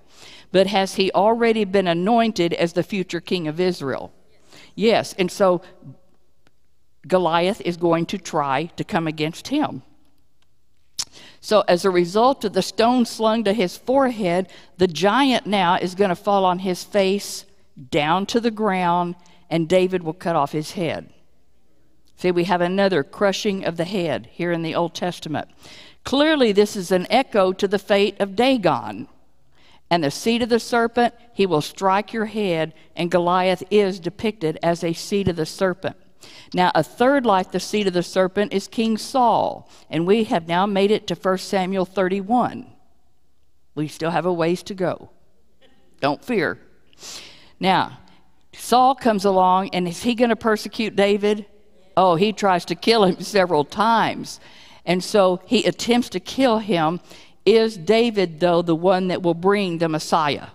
[0.50, 4.12] But has he already been anointed as the future king of Israel?
[4.74, 5.14] Yes.
[5.16, 5.62] And so
[7.06, 9.82] Goliath is going to try to come against him.
[11.40, 15.94] So, as a result of the stone slung to his forehead, the giant now is
[15.94, 17.44] going to fall on his face
[17.90, 19.16] down to the ground,
[19.50, 21.10] and David will cut off his head.
[22.16, 25.48] See, we have another crushing of the head here in the Old Testament.
[26.04, 29.08] Clearly, this is an echo to the fate of Dagon.
[29.90, 34.58] And the seed of the serpent, he will strike your head, and Goliath is depicted
[34.62, 35.96] as a seed of the serpent.
[36.52, 40.46] Now, a third like the seed of the serpent is King Saul, and we have
[40.46, 42.66] now made it to 1 Samuel 31.
[43.74, 45.10] We still have a ways to go.
[46.00, 46.58] Don't fear.
[47.58, 47.98] Now,
[48.52, 51.46] Saul comes along, and is he going to persecute David?
[51.96, 54.40] Oh, he tries to kill him several times.
[54.84, 57.00] And so he attempts to kill him.
[57.46, 60.48] Is David, though, the one that will bring the Messiah?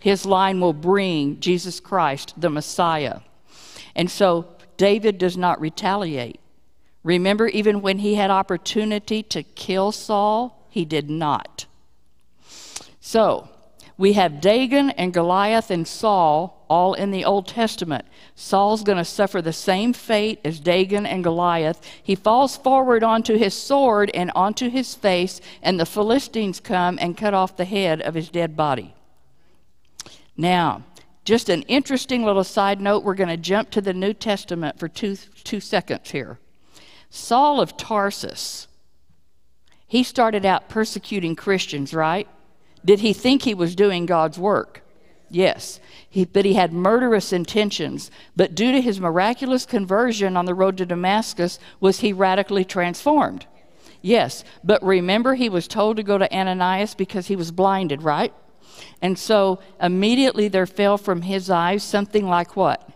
[0.00, 3.20] His line will bring Jesus Christ, the Messiah.
[3.94, 4.46] And so
[4.78, 6.40] David does not retaliate.
[7.04, 11.66] Remember, even when he had opportunity to kill Saul, he did not.
[13.00, 13.50] So,
[13.98, 18.06] we have Dagon and Goliath and Saul all in the Old Testament.
[18.36, 21.84] Saul's going to suffer the same fate as Dagon and Goliath.
[22.02, 27.16] He falls forward onto his sword and onto his face, and the Philistines come and
[27.16, 28.94] cut off the head of his dead body.
[30.36, 30.84] Now,
[31.28, 33.04] just an interesting little side note.
[33.04, 35.14] We're going to jump to the New Testament for two,
[35.44, 36.38] two seconds here.
[37.10, 38.66] Saul of Tarsus,
[39.86, 42.26] he started out persecuting Christians, right?
[42.82, 44.82] Did he think he was doing God's work?
[45.28, 45.80] Yes.
[46.08, 48.10] He, but he had murderous intentions.
[48.34, 53.44] But due to his miraculous conversion on the road to Damascus, was he radically transformed?
[54.00, 54.44] Yes.
[54.64, 58.32] But remember, he was told to go to Ananias because he was blinded, right?
[59.00, 62.88] And so immediately there fell from his eyes something like what?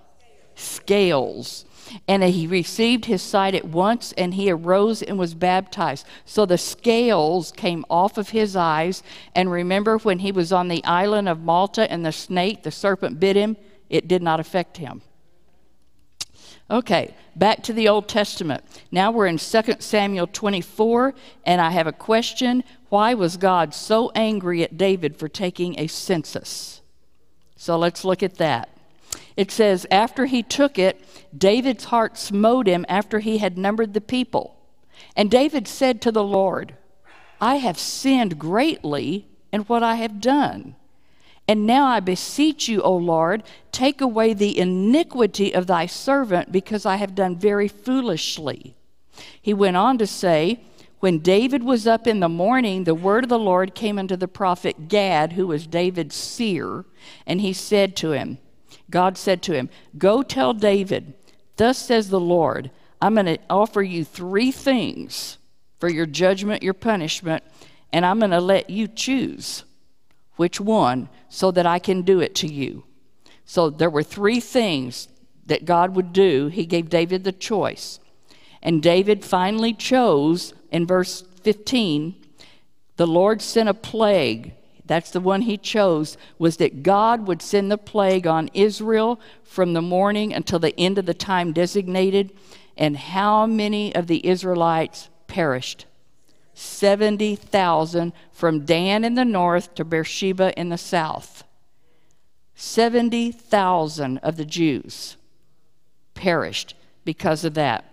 [0.55, 1.65] Scales.
[2.09, 6.07] And he received his sight at once, and he arose and was baptized.
[6.25, 9.03] So the scales came off of his eyes.
[9.35, 13.21] And remember when he was on the island of Malta and the snake, the serpent
[13.21, 13.57] bit him?
[13.91, 15.03] It did not affect him.
[16.73, 18.65] Okay, back to the Old Testament.
[18.91, 21.13] Now we're in 2 Samuel 24,
[21.45, 22.65] and I have a question.
[22.89, 26.81] Why was God so angry at David for taking a census?
[27.57, 28.71] So let's look at that.
[29.37, 31.05] It says, After he took it,
[31.37, 34.57] David's heart smote him after he had numbered the people.
[35.15, 36.75] And David said to the Lord,
[37.39, 40.77] I have sinned greatly in what I have done.
[41.53, 43.43] And now I beseech you, O Lord,
[43.73, 48.75] take away the iniquity of thy servant, because I have done very foolishly.
[49.39, 50.63] He went on to say,
[51.01, 54.29] When David was up in the morning, the word of the Lord came unto the
[54.29, 56.87] prophet Gad, who was David's seer,
[57.27, 58.39] and he said to him,
[58.89, 61.13] God said to him, Go tell David,
[61.59, 62.71] Thus says the Lord,
[63.03, 65.37] I'm going to offer you three things
[65.79, 67.45] for your judgment, your punishment,
[67.93, 69.65] and I'm going to let you choose
[70.37, 72.85] which one so that I can do it to you.
[73.45, 75.09] So there were three things
[75.47, 76.49] that God would do.
[76.49, 77.99] He gave David the choice.
[78.63, 82.15] And David finally chose in verse 15
[82.97, 84.53] the Lord sent a plague.
[84.85, 89.73] That's the one he chose, was that God would send the plague on Israel from
[89.73, 92.33] the morning until the end of the time designated.
[92.77, 95.87] And how many of the Israelites perished?
[96.55, 101.45] 70,000 from Dan in the north to Beersheba in the south.
[102.55, 105.17] 70,000 of the Jews
[106.15, 106.75] perished
[107.05, 107.85] because of that.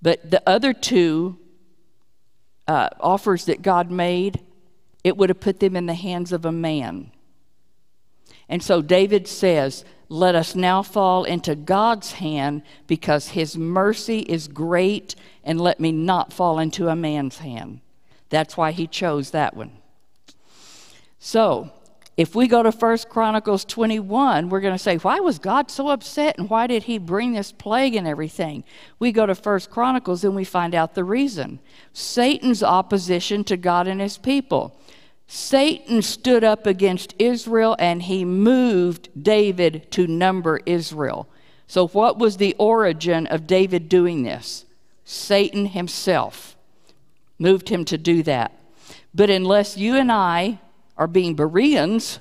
[0.00, 1.38] But the other two
[2.66, 4.40] uh, offers that God made,
[5.04, 7.10] it would have put them in the hands of a man.
[8.52, 14.46] And so David says, Let us now fall into God's hand because his mercy is
[14.46, 17.80] great, and let me not fall into a man's hand.
[18.28, 19.72] That's why he chose that one.
[21.18, 21.72] So,
[22.18, 25.88] if we go to 1 Chronicles 21, we're going to say, why was God so
[25.88, 28.64] upset and why did he bring this plague and everything?
[28.98, 31.58] We go to 1 Chronicles and we find out the reason
[31.94, 34.78] Satan's opposition to God and his people.
[35.34, 41.26] Satan stood up against Israel and he moved David to number Israel.
[41.66, 44.66] So, what was the origin of David doing this?
[45.06, 46.54] Satan himself
[47.38, 48.52] moved him to do that.
[49.14, 50.58] But unless you and I
[50.98, 52.18] are being Bereans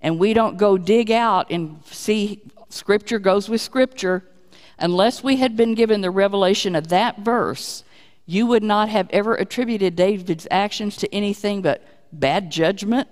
[0.00, 4.24] and we don't go dig out and see scripture goes with scripture,
[4.78, 7.84] unless we had been given the revelation of that verse,
[8.24, 11.86] you would not have ever attributed David's actions to anything but
[12.20, 13.08] bad judgment.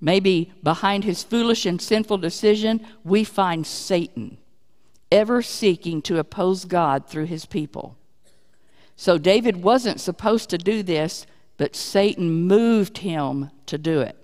[0.00, 4.38] Maybe behind his foolish and sinful decision, we find Satan
[5.12, 7.96] ever seeking to oppose God through his people.
[8.96, 11.26] So David wasn't supposed to do this,
[11.56, 14.16] but Satan moved him to do it.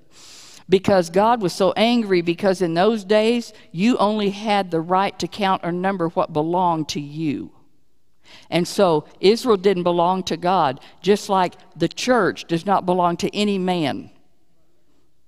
[0.69, 5.29] Because God was so angry, because in those days, you only had the right to
[5.29, 7.53] count or number what belonged to you.
[8.51, 13.35] And so Israel didn't belong to God, just like the church does not belong to
[13.35, 14.11] any man.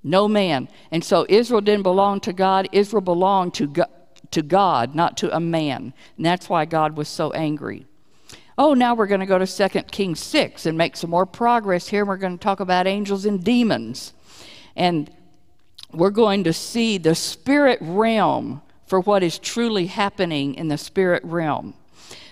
[0.02, 0.68] No man.
[0.90, 3.88] And so Israel didn't belong to God, Israel belonged to God,
[4.30, 5.92] to God, not to a man.
[6.16, 7.86] And that's why God was so angry.
[8.56, 11.88] Oh, now we're going to go to 2 Kings 6 and make some more progress
[11.88, 12.04] here.
[12.04, 14.12] We're going to talk about angels and demons.
[14.76, 15.10] And
[15.92, 21.24] we're going to see the spirit realm for what is truly happening in the spirit
[21.24, 21.74] realm.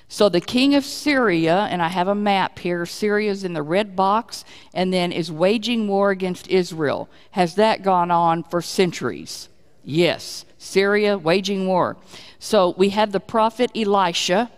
[0.09, 3.63] So the king of Syria, and I have a map here, Syria is in the
[3.63, 7.11] red box, and then is waging war against Israel.
[7.33, 9.51] Has that gone on for centuries?
[9.85, 11.99] Yes, Syria waging war.
[12.39, 14.51] So we have the prophet Elisha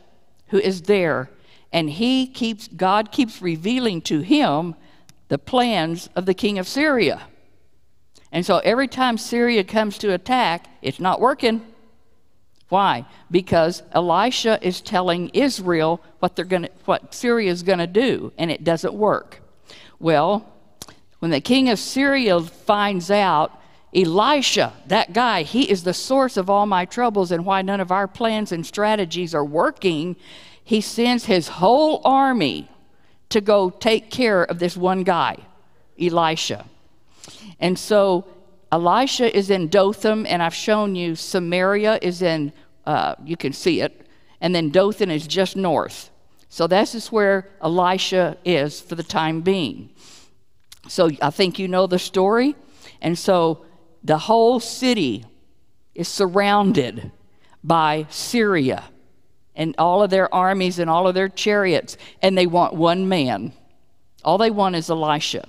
[0.48, 1.30] who is there
[1.72, 4.74] and he keeps God keeps revealing to him
[5.28, 7.22] the plans of the king of Syria.
[8.32, 11.62] And so every time Syria comes to attack, it's not working.
[12.70, 13.04] Why?
[13.30, 18.50] Because Elisha is telling Israel what they're going what Syria is going to do and
[18.50, 19.42] it doesn't work.
[19.98, 20.50] Well,
[21.18, 23.60] when the king of Syria finds out
[23.94, 27.92] Elisha, that guy, he is the source of all my troubles and why none of
[27.92, 30.16] our plans and strategies are working
[30.70, 32.70] he sends his whole army
[33.28, 35.36] to go take care of this one guy,
[36.00, 36.64] Elisha.
[37.58, 38.24] And so
[38.72, 42.52] Elisha is in Dothan, and I've shown you Samaria is in,
[42.86, 44.06] uh, you can see it,
[44.40, 46.10] and then Dothan is just north.
[46.48, 49.90] So this is where Elisha is for the time being.
[50.88, 52.56] So I think you know the story.
[53.00, 53.64] And so
[54.02, 55.24] the whole city
[55.94, 57.12] is surrounded
[57.62, 58.84] by Syria
[59.54, 63.52] and all of their armies and all of their chariots, and they want one man.
[64.24, 65.46] All they want is Elisha.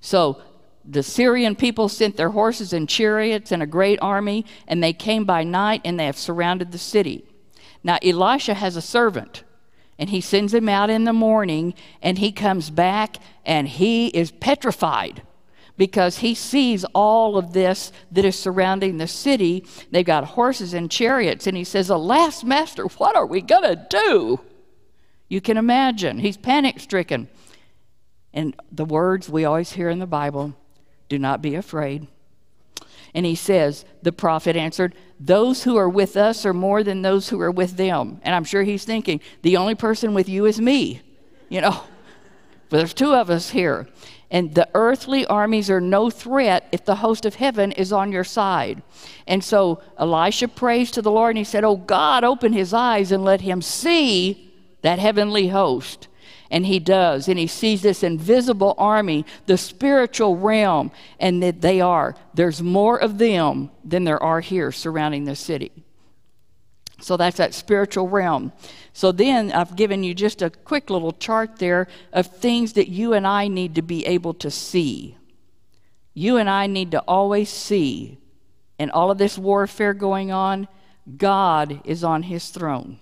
[0.00, 0.42] So
[0.88, 5.24] the Syrian people sent their horses and chariots and a great army, and they came
[5.24, 7.24] by night and they have surrounded the city.
[7.82, 9.44] Now, Elisha has a servant,
[9.98, 14.30] and he sends him out in the morning, and he comes back and he is
[14.30, 15.22] petrified
[15.76, 19.66] because he sees all of this that is surrounding the city.
[19.90, 23.86] They've got horses and chariots, and he says, Alas, master, what are we going to
[23.88, 24.40] do?
[25.28, 26.18] You can imagine.
[26.18, 27.28] He's panic stricken.
[28.32, 30.54] And the words we always hear in the Bible
[31.08, 32.06] do not be afraid.
[33.14, 37.28] And he says, The prophet answered, Those who are with us are more than those
[37.28, 38.20] who are with them.
[38.22, 41.02] And I'm sure he's thinking, The only person with you is me.
[41.48, 41.80] You know,
[42.68, 43.86] But there's two of us here.
[44.30, 48.24] And the earthly armies are no threat if the host of heaven is on your
[48.24, 48.82] side.
[49.26, 53.12] And so Elisha prays to the Lord and he said, Oh God, open his eyes
[53.12, 54.52] and let him see
[54.82, 56.08] that heavenly host.
[56.50, 57.28] And he does.
[57.28, 62.14] And he sees this invisible army, the spiritual realm, and that they are.
[62.34, 65.72] There's more of them than there are here surrounding the city.
[67.00, 68.52] So that's that spiritual realm.
[68.92, 73.12] So then I've given you just a quick little chart there of things that you
[73.12, 75.16] and I need to be able to see.
[76.14, 78.18] You and I need to always see
[78.78, 80.68] in all of this warfare going on,
[81.16, 82.98] God is on his throne.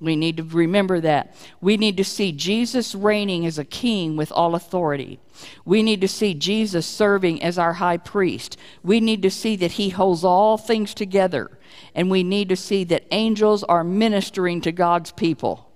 [0.00, 1.34] We need to remember that.
[1.60, 5.20] We need to see Jesus reigning as a king with all authority.
[5.64, 8.56] We need to see Jesus serving as our high priest.
[8.82, 11.50] We need to see that he holds all things together.
[11.94, 15.70] And we need to see that angels are ministering to God's people.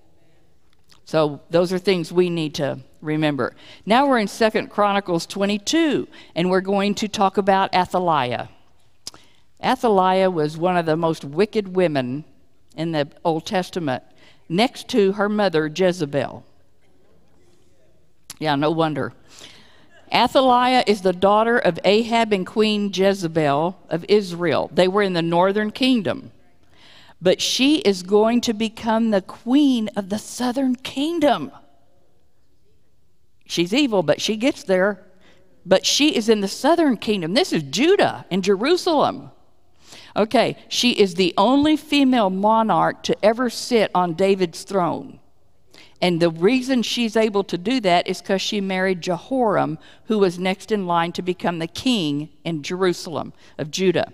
[1.05, 3.55] So those are things we need to remember.
[3.85, 8.49] Now we're in Second Chronicles 22, and we're going to talk about Athaliah.
[9.63, 12.25] Athaliah was one of the most wicked women
[12.75, 14.03] in the Old Testament
[14.49, 16.45] next to her mother, Jezebel.
[18.39, 19.13] Yeah, no wonder.
[20.13, 24.69] Athaliah is the daughter of Ahab and Queen Jezebel of Israel.
[24.73, 26.31] They were in the northern kingdom.
[27.21, 31.51] But she is going to become the queen of the southern kingdom.
[33.45, 35.03] She's evil, but she gets there.
[35.65, 37.33] But she is in the southern kingdom.
[37.33, 39.31] This is Judah and Jerusalem.
[40.15, 45.19] Okay, she is the only female monarch to ever sit on David's throne.
[46.01, 50.39] And the reason she's able to do that is because she married Jehoram, who was
[50.39, 54.11] next in line to become the king in Jerusalem of Judah.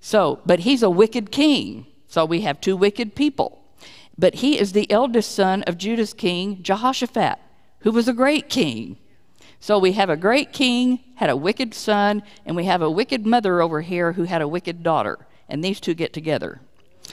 [0.00, 1.86] So, but he's a wicked king.
[2.06, 3.62] So we have two wicked people.
[4.18, 7.38] But he is the eldest son of Judah's king, Jehoshaphat,
[7.80, 8.98] who was a great king.
[9.60, 13.24] So we have a great king, had a wicked son, and we have a wicked
[13.26, 15.18] mother over here who had a wicked daughter
[15.50, 16.60] and these two get together.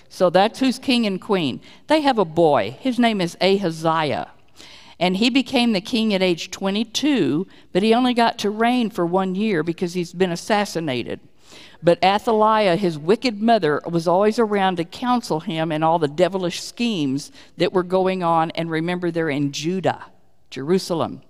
[0.09, 1.61] So that's who's king and queen.
[1.87, 2.77] They have a boy.
[2.79, 4.31] His name is Ahaziah.
[4.99, 9.05] And he became the king at age 22, but he only got to reign for
[9.05, 11.19] one year because he's been assassinated.
[11.83, 16.63] But Athaliah, his wicked mother, was always around to counsel him in all the devilish
[16.63, 18.49] schemes that were going on.
[18.51, 20.05] And remember, they're in Judah,
[20.49, 21.21] Jerusalem.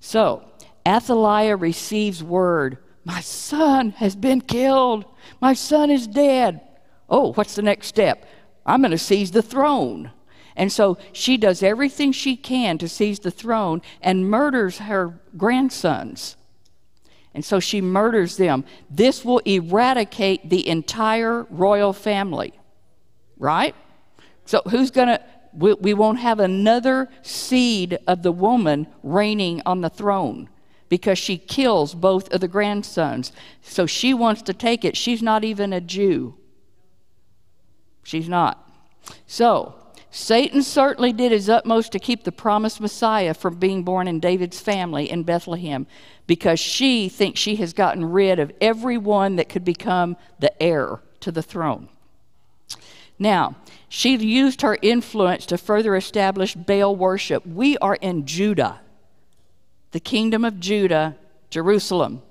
[0.00, 0.44] So
[0.86, 5.06] Athaliah receives word My son has been killed.
[5.40, 6.60] My son is dead.
[7.08, 8.24] Oh, what's the next step?
[8.64, 10.12] I'm going to seize the throne.
[10.56, 16.36] And so she does everything she can to seize the throne and murders her grandsons.
[17.34, 18.64] And so she murders them.
[18.90, 22.52] This will eradicate the entire royal family,
[23.38, 23.74] right?
[24.44, 25.20] So who's going to,
[25.52, 30.48] we, we won't have another seed of the woman reigning on the throne
[30.90, 33.32] because she kills both of the grandsons.
[33.62, 34.96] So she wants to take it.
[34.96, 36.34] She's not even a Jew.
[38.02, 38.68] She's not.
[39.26, 39.76] So,
[40.10, 44.58] Satan certainly did his utmost to keep the promised Messiah from being born in David's
[44.58, 45.86] family in Bethlehem
[46.26, 51.30] because she thinks she has gotten rid of everyone that could become the heir to
[51.30, 51.88] the throne.
[53.16, 53.54] Now,
[53.88, 57.46] she used her influence to further establish Baal worship.
[57.46, 58.80] We are in Judah
[59.92, 61.16] the kingdom of Judah,
[61.50, 62.22] Jerusalem.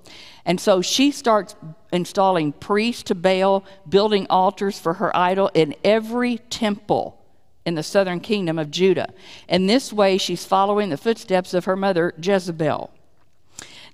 [0.45, 1.55] And so she starts
[1.91, 7.19] installing priests to Baal, building altars for her idol in every temple
[7.65, 9.13] in the southern kingdom of Judah.
[9.47, 12.89] And this way, she's following the footsteps of her mother, Jezebel.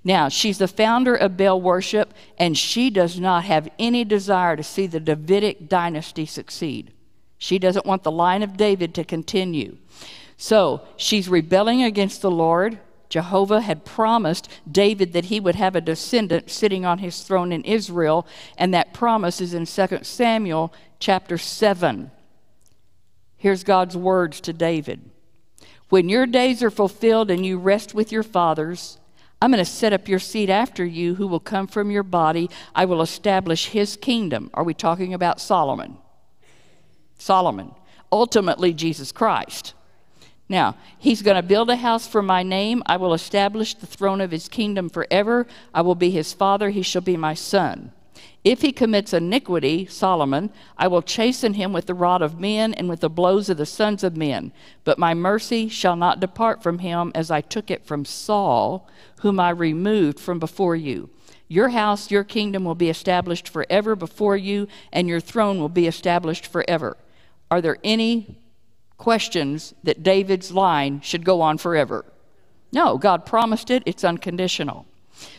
[0.04, 4.62] Now, she's the founder of Baal worship, and she does not have any desire to
[4.62, 6.92] see the Davidic dynasty succeed.
[7.38, 9.76] She doesn't want the line of David to continue.
[10.36, 12.78] So she's rebelling against the Lord.
[13.08, 17.62] Jehovah had promised David that he would have a descendant sitting on his throne in
[17.64, 18.26] Israel,
[18.58, 22.10] and that promise is in 2 Samuel chapter 7.
[23.36, 25.10] Here's God's words to David
[25.88, 28.98] When your days are fulfilled and you rest with your fathers,
[29.40, 32.48] I'm going to set up your seed after you who will come from your body.
[32.74, 34.50] I will establish his kingdom.
[34.54, 35.98] Are we talking about Solomon?
[37.18, 37.72] Solomon.
[38.10, 39.74] Ultimately, Jesus Christ.
[40.48, 42.82] Now, he's going to build a house for my name.
[42.86, 45.46] I will establish the throne of his kingdom forever.
[45.74, 46.70] I will be his father.
[46.70, 47.92] He shall be my son.
[48.44, 52.88] If he commits iniquity, Solomon, I will chasten him with the rod of men and
[52.88, 54.52] with the blows of the sons of men.
[54.84, 58.88] But my mercy shall not depart from him as I took it from Saul,
[59.22, 61.10] whom I removed from before you.
[61.48, 65.88] Your house, your kingdom will be established forever before you, and your throne will be
[65.88, 66.96] established forever.
[67.50, 68.38] Are there any
[68.98, 72.04] questions that David's line should go on forever.
[72.72, 74.86] No, God promised it, it's unconditional.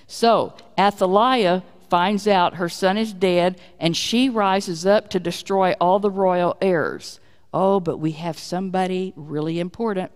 [0.08, 6.00] So Athaliah finds out her son is dead, and she rises up to destroy all
[6.00, 7.20] the royal heirs.
[7.54, 10.12] Oh, but we have somebody really important.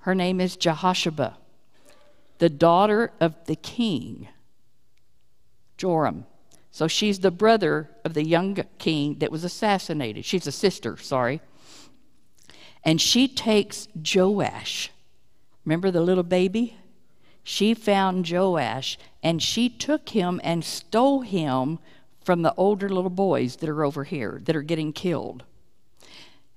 [0.00, 1.36] Her name is Jehosheba,
[2.38, 4.28] the daughter of the king,
[5.76, 6.24] Joram.
[6.70, 10.24] So she's the brother of the young king that was assassinated.
[10.24, 11.40] She's a sister, sorry.
[12.88, 14.90] And she takes Joash.
[15.66, 16.78] Remember the little baby?
[17.44, 21.80] She found Joash and she took him and stole him
[22.24, 25.44] from the older little boys that are over here that are getting killed.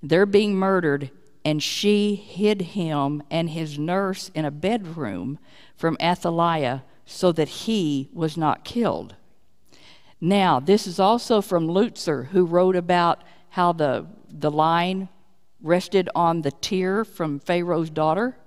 [0.01, 1.11] They're being murdered,
[1.43, 5.37] and she hid him and his nurse in a bedroom
[5.75, 9.15] from Athaliah so that he was not killed.
[10.21, 15.09] Now, this is also from Lutzer, who wrote about how the, the line
[15.61, 18.37] rested on the tear from Pharaoh's daughter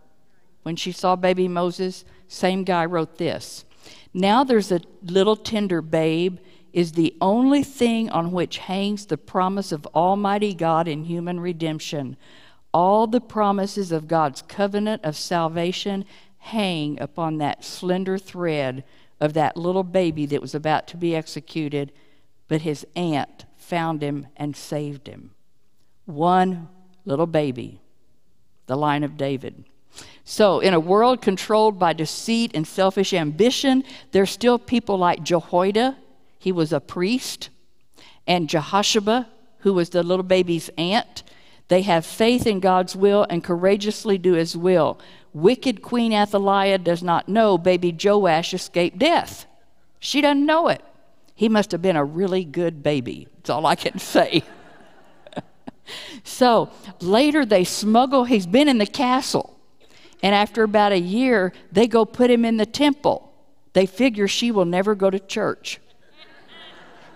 [0.63, 2.05] when she saw baby Moses.
[2.29, 3.65] Same guy wrote this.
[4.13, 6.39] Now there's a little tender babe
[6.73, 12.17] is the only thing on which hangs the promise of Almighty God in human redemption.
[12.73, 16.05] All the promises of God's covenant of salvation
[16.39, 18.83] hang upon that slender thread
[19.21, 21.93] of that little baby that was about to be executed,
[22.49, 25.31] but his aunt found him and saved him.
[26.07, 26.69] One
[27.05, 27.81] little baby,
[28.67, 29.65] the line of David.
[30.25, 35.97] So, in a world controlled by deceit and selfish ambition, there's still people like Jehoiada.
[36.39, 37.51] He was a priest.
[38.27, 39.27] And Jehosheba,
[39.65, 41.23] who was the little baby's aunt.
[41.69, 44.99] They have faith in God's will and courageously do his will.
[45.33, 49.47] Wicked Queen Athaliah does not know baby Joash escaped death.
[49.99, 50.83] She doesn't know it.
[51.35, 53.27] He must have been a really good baby.
[53.37, 54.45] That's all I can say.
[56.23, 56.71] So
[57.01, 59.59] later they smuggle, he's been in the castle.
[60.23, 63.33] And after about a year, they go put him in the temple.
[63.75, 65.81] They figure she will never go to church.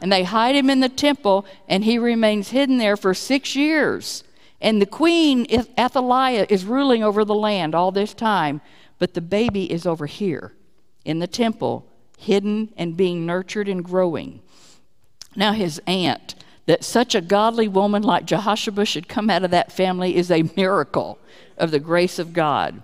[0.00, 4.24] And they hide him in the temple, and he remains hidden there for six years.
[4.60, 5.46] And the queen,
[5.78, 8.60] Athaliah, is ruling over the land all this time,
[8.98, 10.52] but the baby is over here
[11.04, 11.88] in the temple,
[12.18, 14.40] hidden and being nurtured and growing.
[15.34, 16.34] Now, his aunt,
[16.68, 20.50] that such a godly woman like Jehosheba should come out of that family is a
[20.54, 21.18] miracle
[21.56, 22.82] of the grace of God.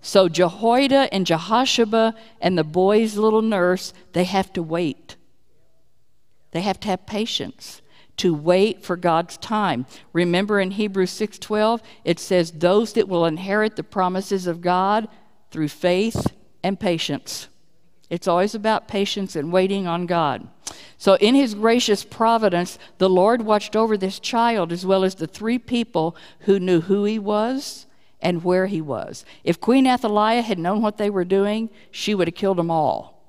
[0.00, 5.16] So Jehoiada and Jehosheba and the boy's little nurse, they have to wait.
[6.52, 7.82] They have to have patience
[8.18, 9.86] to wait for God's time.
[10.12, 15.08] Remember in Hebrews 6:12, it says those that will inherit the promises of God
[15.50, 16.28] through faith
[16.62, 17.48] and patience.
[18.08, 20.46] It's always about patience and waiting on God.
[20.98, 25.26] So, in his gracious providence, the Lord watched over this child as well as the
[25.26, 27.86] three people who knew who he was
[28.20, 29.24] and where he was.
[29.44, 33.22] If Queen Athaliah had known what they were doing, she would have killed them all.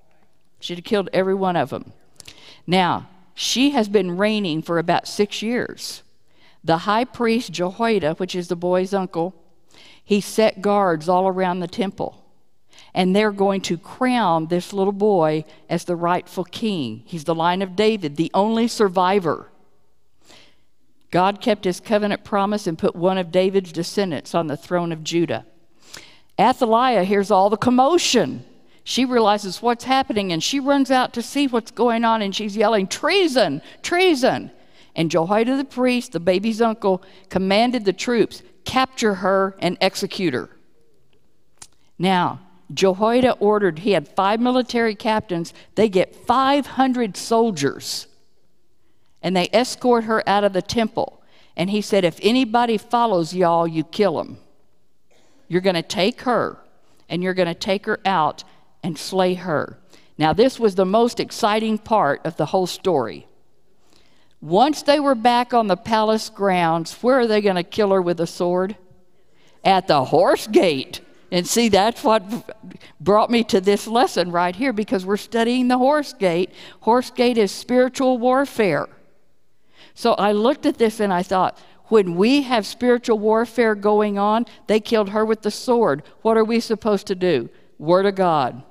[0.59, 1.93] She'd have killed every one of them.
[2.65, 6.03] Now, she has been reigning for about six years.
[6.63, 9.35] The high priest Jehoiada, which is the boy's uncle,
[10.03, 12.23] he set guards all around the temple.
[12.97, 17.03] And they're going to crown this little boy as the rightful king.
[17.05, 19.51] He's the line of David, the only survivor.
[21.11, 25.03] God kept his covenant promise and put one of David's descendants on the throne of
[25.03, 25.45] Judah.
[26.39, 28.43] Athaliah hears all the commotion.
[28.83, 32.57] She realizes what's happening and she runs out to see what's going on and she's
[32.57, 33.61] yelling, Treason!
[33.83, 34.49] Treason!
[34.95, 40.49] And Jehoiada the priest, the baby's uncle, commanded the troops, Capture her and execute her.
[41.99, 42.39] Now,
[42.73, 48.07] Jehoiada ordered, he had five military captains, they get 500 soldiers
[49.21, 51.21] and they escort her out of the temple.
[51.55, 54.37] And he said, If anybody follows y'all, you kill them.
[55.47, 56.57] You're going to take her
[57.09, 58.43] and you're going to take her out
[58.83, 59.77] and slay her.
[60.17, 63.27] Now, this was the most exciting part of the whole story.
[64.41, 68.01] Once they were back on the palace grounds, where are they going to kill her
[68.01, 68.75] with a sword?
[69.63, 71.01] At the horse gate.
[71.31, 72.23] And see, that's what
[72.99, 76.51] brought me to this lesson right here because we're studying the horse gate.
[76.81, 78.87] Horse gate is spiritual warfare.
[79.93, 84.45] So I looked at this and I thought, when we have spiritual warfare going on,
[84.67, 86.03] they killed her with the sword.
[86.21, 87.49] What are we supposed to do?
[87.77, 88.63] Word of God.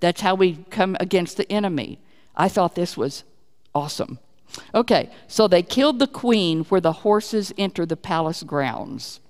[0.00, 1.98] That's how we come against the enemy.
[2.36, 3.24] I thought this was
[3.74, 4.18] awesome.
[4.74, 9.20] Okay, so they killed the queen where the horses enter the palace grounds.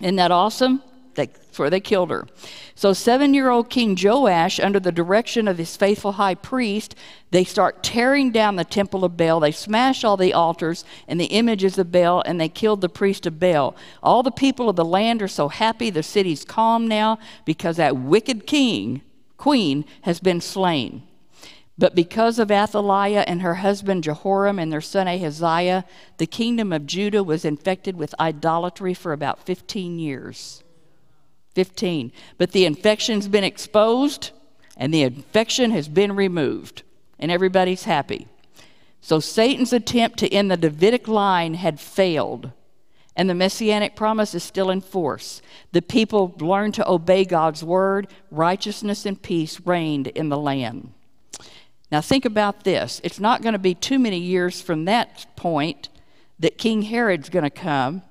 [0.00, 0.82] Isn't that awesome?
[1.14, 2.26] That's where they killed her.
[2.74, 6.94] So, seven year old King Joash, under the direction of his faithful high priest,
[7.30, 9.40] they start tearing down the temple of Baal.
[9.40, 13.26] They smash all the altars and the images of Baal, and they killed the priest
[13.26, 13.76] of Baal.
[14.02, 15.90] All the people of the land are so happy.
[15.90, 19.02] The city's calm now because that wicked king,
[19.36, 21.02] queen, has been slain.
[21.78, 25.84] But because of Athaliah and her husband Jehoram and their son Ahaziah,
[26.16, 30.64] the kingdom of Judah was infected with idolatry for about 15 years.
[31.58, 32.12] 15.
[32.36, 34.30] But the infection's been exposed
[34.76, 36.84] and the infection has been removed,
[37.18, 38.28] and everybody's happy.
[39.00, 42.52] So Satan's attempt to end the Davidic line had failed,
[43.16, 45.42] and the messianic promise is still in force.
[45.72, 50.92] The people learned to obey God's word, righteousness and peace reigned in the land.
[51.90, 53.00] Now, think about this.
[53.02, 55.88] It's not going to be too many years from that point
[56.38, 58.02] that King Herod's going to come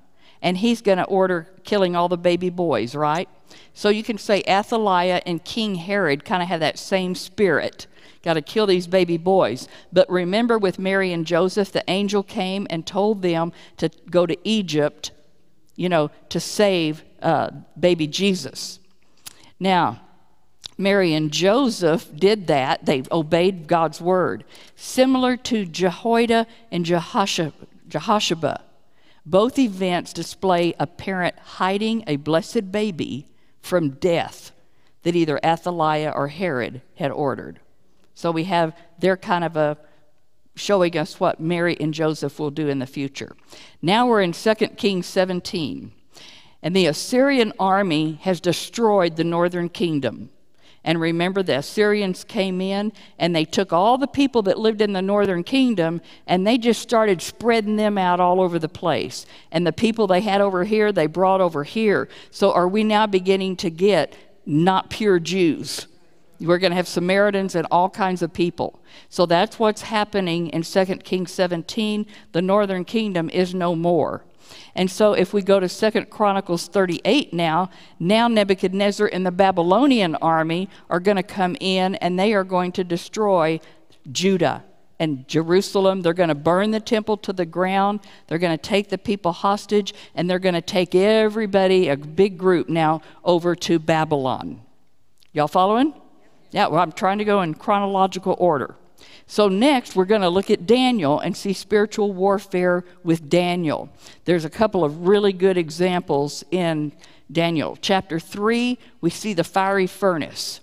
[0.42, 3.28] and he's going to order killing all the baby boys, right?
[3.74, 7.86] So you can say Athaliah and King Herod kind of have that same spirit.
[8.22, 9.68] Got to kill these baby boys.
[9.92, 14.36] But remember, with Mary and Joseph, the angel came and told them to go to
[14.44, 15.12] Egypt,
[15.76, 18.80] you know, to save uh, baby Jesus.
[19.60, 20.00] Now,
[20.76, 22.86] Mary and Joseph did that.
[22.86, 24.44] They obeyed God's word.
[24.76, 28.60] Similar to Jehoiada and Jehoshaphat,
[29.30, 33.28] both events display a parent hiding a blessed baby
[33.60, 34.52] from death
[35.02, 37.60] that either Athaliah or Herod had ordered.
[38.14, 39.76] So we have their kind of a
[40.54, 43.36] showing us what Mary and Joseph will do in the future.
[43.82, 45.92] Now we're in 2 Kings 17.
[46.62, 50.30] And the Assyrian army has destroyed the northern kingdom.
[50.88, 54.94] And remember, the Assyrians came in and they took all the people that lived in
[54.94, 59.26] the northern kingdom and they just started spreading them out all over the place.
[59.52, 62.08] And the people they had over here, they brought over here.
[62.30, 64.16] So are we now beginning to get
[64.46, 65.88] not pure Jews?
[66.40, 68.80] We're going to have Samaritans and all kinds of people.
[69.10, 72.06] So that's what's happening in 2 Kings 17.
[72.32, 74.24] The northern kingdom is no more.
[74.74, 80.14] And so if we go to Second Chronicles 38 now, now Nebuchadnezzar and the Babylonian
[80.16, 83.60] army are going to come in and they are going to destroy
[84.10, 84.64] Judah
[84.98, 86.02] and Jerusalem.
[86.02, 88.00] They're going to burn the temple to the ground.
[88.26, 92.38] They're going to take the people hostage and they're going to take everybody, a big
[92.38, 94.60] group now, over to Babylon.
[95.32, 95.94] Y'all following?
[96.50, 98.74] Yeah, well, I'm trying to go in chronological order.
[99.26, 103.90] So, next, we're going to look at Daniel and see spiritual warfare with Daniel.
[104.24, 106.92] There's a couple of really good examples in
[107.30, 107.76] Daniel.
[107.80, 110.60] Chapter 3, we see the fiery furnace.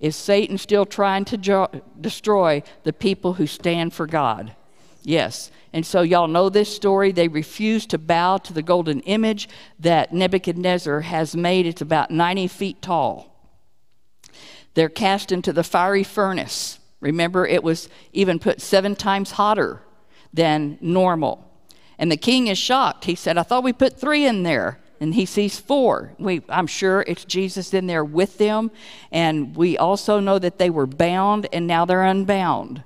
[0.00, 4.54] Is Satan still trying to jo- destroy the people who stand for God?
[5.02, 5.50] Yes.
[5.72, 7.10] And so, y'all know this story.
[7.10, 9.48] They refuse to bow to the golden image
[9.80, 11.64] that Nebuchadnezzar has made.
[11.64, 13.34] It's about 90 feet tall.
[14.74, 16.78] They're cast into the fiery furnace.
[17.04, 19.82] Remember, it was even put seven times hotter
[20.32, 21.44] than normal.
[21.98, 23.04] And the king is shocked.
[23.04, 24.80] He said, I thought we put three in there.
[25.00, 26.14] And he sees four.
[26.18, 28.70] We, I'm sure it's Jesus in there with them.
[29.12, 32.82] And we also know that they were bound and now they're unbound.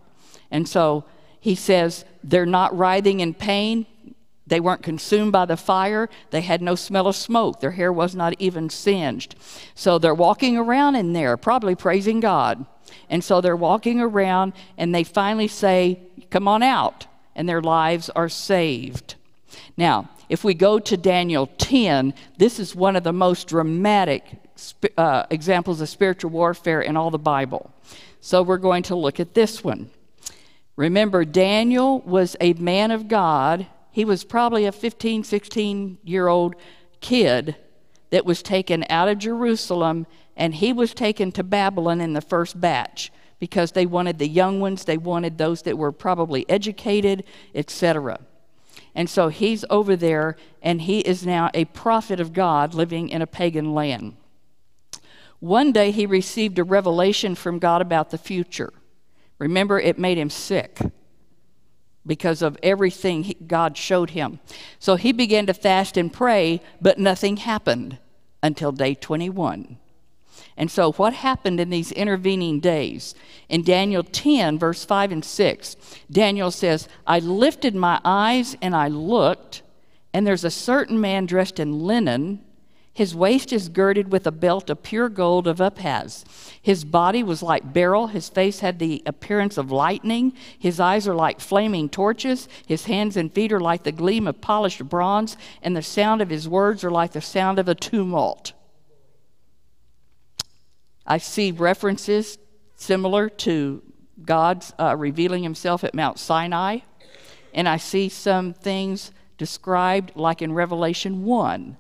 [0.51, 1.05] And so
[1.39, 3.87] he says, they're not writhing in pain.
[4.49, 6.09] They weren't consumed by the fire.
[6.31, 7.61] They had no smell of smoke.
[7.61, 9.37] Their hair was not even singed.
[9.77, 12.67] So they're walking around in there, probably praising God.
[13.09, 17.07] And so they're walking around and they finally say, Come on out.
[17.35, 19.15] And their lives are saved.
[19.77, 24.25] Now, if we go to Daniel 10, this is one of the most dramatic
[24.97, 27.73] uh, examples of spiritual warfare in all the Bible.
[28.21, 29.91] So we're going to look at this one.
[30.77, 33.67] Remember, Daniel was a man of God.
[33.91, 36.55] He was probably a 15, 16 year old
[37.01, 37.57] kid
[38.11, 40.07] that was taken out of Jerusalem
[40.37, 44.61] and he was taken to Babylon in the first batch because they wanted the young
[44.61, 48.19] ones, they wanted those that were probably educated, etc.
[48.95, 53.23] And so he's over there, and he is now a prophet of God living in
[53.23, 54.17] a pagan land.
[55.41, 58.73] One day he received a revelation from God about the future.
[59.39, 60.81] Remember, it made him sick
[62.09, 64.41] because of everything he, God showed him.
[64.81, 67.99] So he began to fast and pray, but nothing happened
[68.43, 69.79] until day 21.
[70.57, 73.15] And so, what happened in these intervening days?
[73.49, 75.77] In Daniel 10, verse 5 and 6,
[76.11, 79.63] Daniel says, I lifted my eyes and I looked,
[80.13, 82.45] and there's a certain man dressed in linen.
[82.99, 86.25] His waist is girded with a belt of pure gold of Uphaz.
[86.61, 88.09] His body was like beryl.
[88.09, 90.33] His face had the appearance of lightning.
[90.59, 92.49] His eyes are like flaming torches.
[92.67, 95.37] His hands and feet are like the gleam of polished bronze.
[95.63, 98.53] And the sound of his words are like the sound of a tumult.
[101.07, 102.37] I see references
[102.75, 103.81] similar to
[104.25, 106.81] God's uh, revealing himself at Mount Sinai.
[107.55, 111.77] And I see some things described like in Revelation 1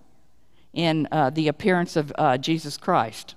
[0.78, 3.34] in uh, the appearance of uh, Jesus Christ.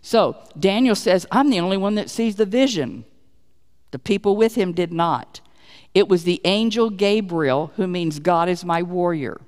[0.00, 3.04] So Daniel says, I'm the only one that sees the vision.
[3.90, 5.42] The people with him did not.
[5.92, 9.42] It was the angel Gabriel, who means God is my warrior.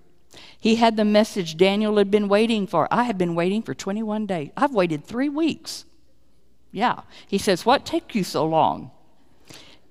[0.59, 2.87] He had the message Daniel had been waiting for.
[2.91, 4.51] I have been waiting for 21 days.
[4.55, 5.87] I've waited three weeks.
[6.71, 7.01] Yeah.
[7.27, 8.91] He says, What took you so long?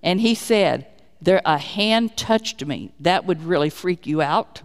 [0.04, 0.88] And he said,
[1.22, 2.94] There a hand touched me.
[3.00, 4.62] That would really freak you out.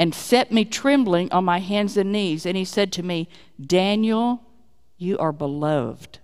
[0.00, 2.46] And set me trembling on my hands and knees.
[2.46, 3.28] And he said to me,
[3.60, 4.42] Daniel,
[4.96, 6.20] you are beloved.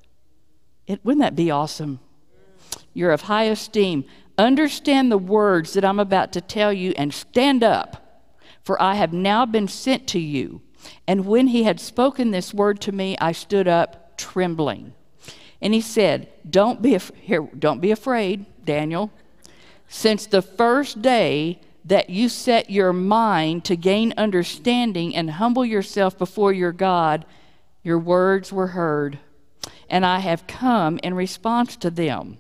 [0.87, 2.01] It, wouldn't that be awesome?
[2.95, 4.07] You're of high esteem.
[4.39, 9.13] Understand the words that I'm about to tell you and stand up, for I have
[9.13, 10.63] now been sent to you.
[11.07, 14.95] And when he had spoken this word to me, I stood up trembling.
[15.61, 19.11] And he said, Don't be, af- here, don't be afraid, Daniel.
[19.87, 26.19] Since the first day that you set your mind to gain understanding and humble yourself
[26.19, 27.25] before your God,
[27.85, 29.21] your words were heard,
[29.89, 32.39] and I have come in response to them.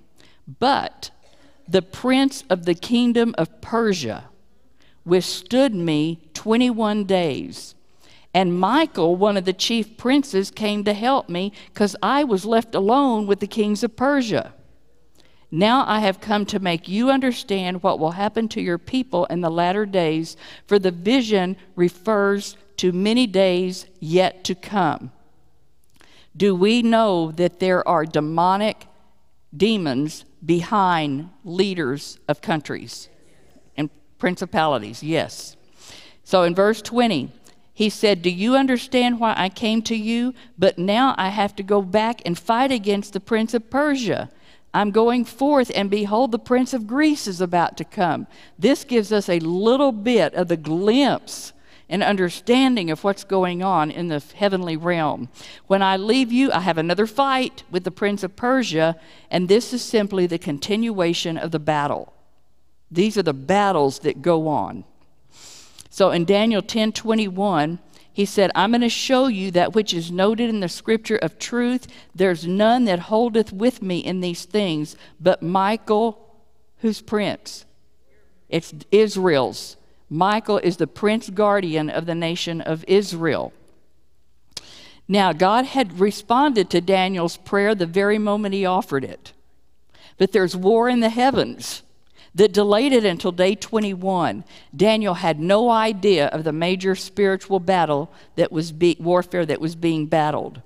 [0.58, 1.10] But
[1.68, 4.24] the prince of the kingdom of Persia
[5.04, 7.76] withstood me 21 days.
[8.34, 12.74] And Michael, one of the chief princes, came to help me because I was left
[12.74, 14.52] alone with the kings of Persia.
[15.50, 19.40] Now I have come to make you understand what will happen to your people in
[19.40, 20.36] the latter days,
[20.66, 25.12] for the vision refers to many days yet to come
[26.36, 28.86] do we know that there are demonic
[29.56, 33.08] demons behind leaders of countries
[33.76, 33.88] and
[34.18, 35.02] principalities?
[35.02, 35.56] Yes.
[36.24, 37.32] So in verse 20,
[37.72, 40.34] he said, Do you understand why I came to you?
[40.58, 44.30] But now I have to go back and fight against the prince of Persia.
[44.76, 48.26] I'm going forth, and behold, the prince of Greece is about to come.
[48.58, 51.54] This gives us a little bit of the glimpse
[51.88, 55.30] and understanding of what's going on in the heavenly realm.
[55.66, 59.00] When I leave you, I have another fight with the prince of Persia,
[59.30, 62.12] and this is simply the continuation of the battle.
[62.90, 64.84] These are the battles that go on.
[65.88, 67.78] So in Daniel 10 21,
[68.16, 71.38] he said, I'm going to show you that which is noted in the scripture of
[71.38, 71.86] truth.
[72.14, 76.34] There's none that holdeth with me in these things, but Michael,
[76.78, 77.66] who's prince?
[78.48, 79.76] It's Israel's
[80.08, 83.52] Michael is the prince guardian of the nation of Israel.
[85.06, 89.34] Now, God had responded to Daniel's prayer the very moment he offered it.
[90.16, 91.82] But there's war in the heavens
[92.36, 94.44] that delayed it until day 21.
[94.76, 99.74] Daniel had no idea of the major spiritual battle that was be- warfare that was
[99.74, 100.60] being battled.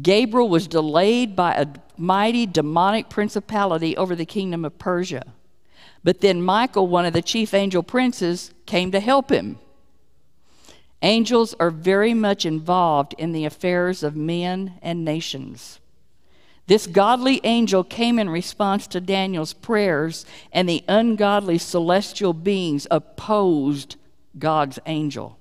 [0.00, 1.66] Gabriel was delayed by a
[1.98, 5.24] mighty demonic principality over the kingdom of Persia.
[6.02, 9.58] But then Michael, one of the chief angel princes, came to help him.
[11.02, 15.78] Angels are very much involved in the affairs of men and nations.
[16.70, 23.96] This godly angel came in response to Daniel's prayers, and the ungodly celestial beings opposed
[24.38, 25.36] God's angel.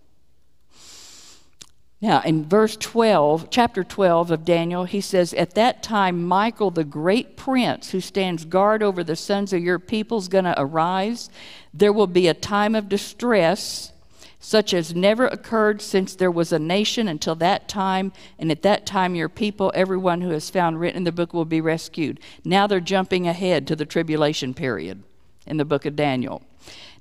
[2.02, 6.84] Now, in verse 12, chapter 12 of Daniel, he says, At that time, Michael, the
[6.84, 11.30] great prince who stands guard over the sons of your people, is going to arise.
[11.72, 13.92] There will be a time of distress,
[14.40, 18.12] such as never occurred since there was a nation until that time.
[18.38, 21.46] And at that time, your people, everyone who is found written in the book, will
[21.46, 22.20] be rescued.
[22.46, 25.04] Now they're jumping ahead to the tribulation period
[25.46, 26.42] in the book of Daniel.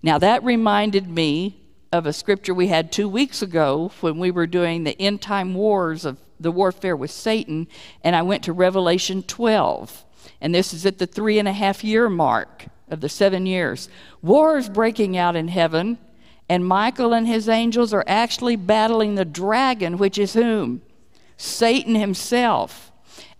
[0.02, 1.60] Now, that reminded me
[1.92, 5.54] of a scripture we had two weeks ago when we were doing the end time
[5.54, 7.66] wars of the warfare with Satan,
[8.04, 10.04] and I went to Revelation 12.
[10.40, 13.88] And this is at the three and a half year mark of the seven years.
[14.22, 15.98] War is breaking out in heaven,
[16.48, 20.82] and Michael and his angels are actually battling the dragon, which is whom?
[21.36, 22.90] Satan himself.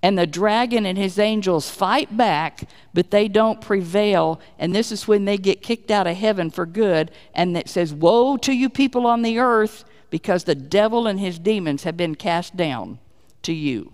[0.01, 4.41] And the dragon and his angels fight back, but they don't prevail.
[4.59, 7.11] And this is when they get kicked out of heaven for good.
[7.35, 11.39] And it says, Woe to you people on the earth, because the devil and his
[11.39, 12.99] demons have been cast down
[13.43, 13.93] to you.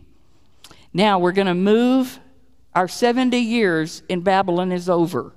[0.92, 2.18] Now we're going to move.
[2.74, 5.32] Our 70 years in Babylon is over.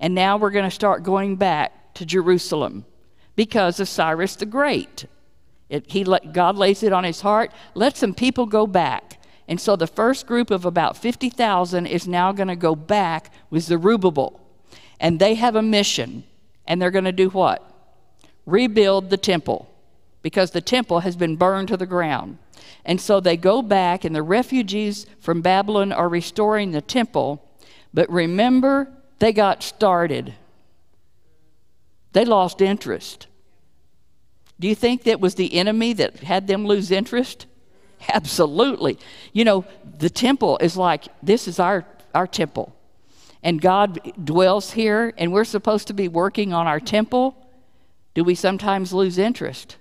[0.00, 2.84] And now we're going to start going back to Jerusalem
[3.36, 5.06] because of Cyrus the Great.
[5.68, 7.52] It, he let, God lays it on his heart.
[7.74, 9.20] Let some people go back.
[9.46, 13.64] And so the first group of about 50,000 is now going to go back with
[13.64, 14.40] Zerubbabel.
[15.00, 16.24] And they have a mission.
[16.66, 17.62] And they're going to do what?
[18.46, 19.68] Rebuild the temple.
[20.22, 22.38] because the temple has been burned to the ground.
[22.84, 27.42] And so they go back, and the refugees from Babylon are restoring the temple.
[27.94, 28.88] But remember,
[29.18, 30.34] they got started,
[32.12, 33.26] they lost interest.
[34.60, 37.46] Do you think that was the enemy that had them lose interest?
[38.08, 38.98] Absolutely.
[39.32, 39.64] You know,
[39.98, 41.84] the temple is like this is our,
[42.14, 42.74] our temple.
[43.42, 47.36] And God dwells here, and we're supposed to be working on our temple.
[48.14, 49.76] Do we sometimes lose interest?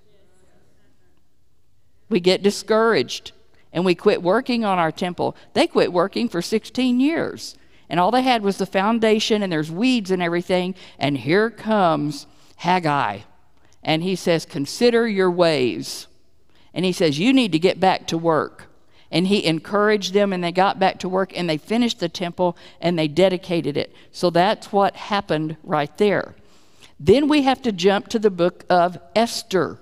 [2.10, 3.32] We get discouraged
[3.74, 5.36] and we quit working on our temple.
[5.54, 7.56] They quit working for 16 years.
[7.90, 10.76] And all they had was the foundation, and there's weeds and everything.
[11.00, 12.28] And here comes
[12.58, 13.20] Haggai.
[13.84, 16.08] And he says, Consider your ways.
[16.74, 18.66] And he says, You need to get back to work.
[19.10, 22.58] And he encouraged them, and they got back to work, and they finished the temple
[22.82, 23.96] and they dedicated it.
[24.12, 26.36] So that's what happened right there.
[27.00, 29.80] Then we have to jump to the book of Esther.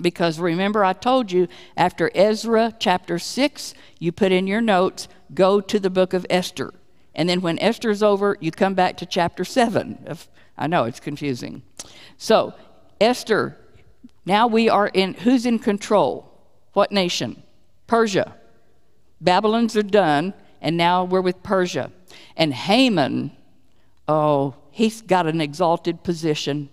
[0.00, 5.60] Because remember, I told you after Ezra chapter 6, you put in your notes, go
[5.60, 6.72] to the book of Esther.
[7.14, 10.16] And then when Esther's over, you come back to chapter 7.
[10.56, 11.62] I know it's confusing.
[12.16, 12.54] So,
[13.00, 13.56] Esther,
[14.24, 16.32] now we are in, who's in control?
[16.72, 17.42] What nation?
[17.86, 18.34] Persia.
[19.20, 21.92] Babylon's are done, and now we're with Persia.
[22.36, 23.32] And Haman,
[24.08, 26.70] oh, he's got an exalted position,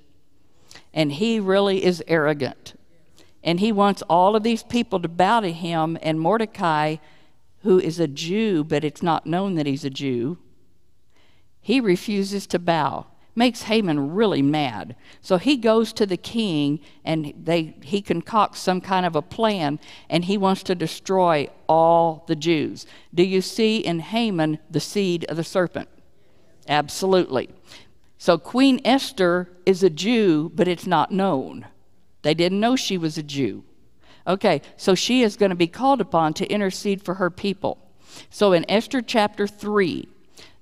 [0.94, 2.76] and he really is arrogant.
[3.44, 5.98] And he wants all of these people to bow to him.
[6.02, 6.98] And Mordecai,
[7.62, 10.38] who is a Jew, but it's not known that he's a Jew,
[11.62, 13.08] he refuses to bow.
[13.36, 14.96] Makes Haman really mad.
[15.22, 19.80] So he goes to the king and they, he concocts some kind of a plan
[20.10, 22.86] and he wants to destroy all the Jews.
[23.14, 25.88] Do you see in Haman the seed of the serpent?
[26.68, 27.50] Absolutely.
[28.18, 31.66] So Queen Esther is a Jew, but it's not known.
[32.24, 33.64] They didn't know she was a Jew.
[34.28, 37.78] Okay, so she is going to be called upon to intercede for her people.
[38.30, 40.08] So in Esther chapter 3,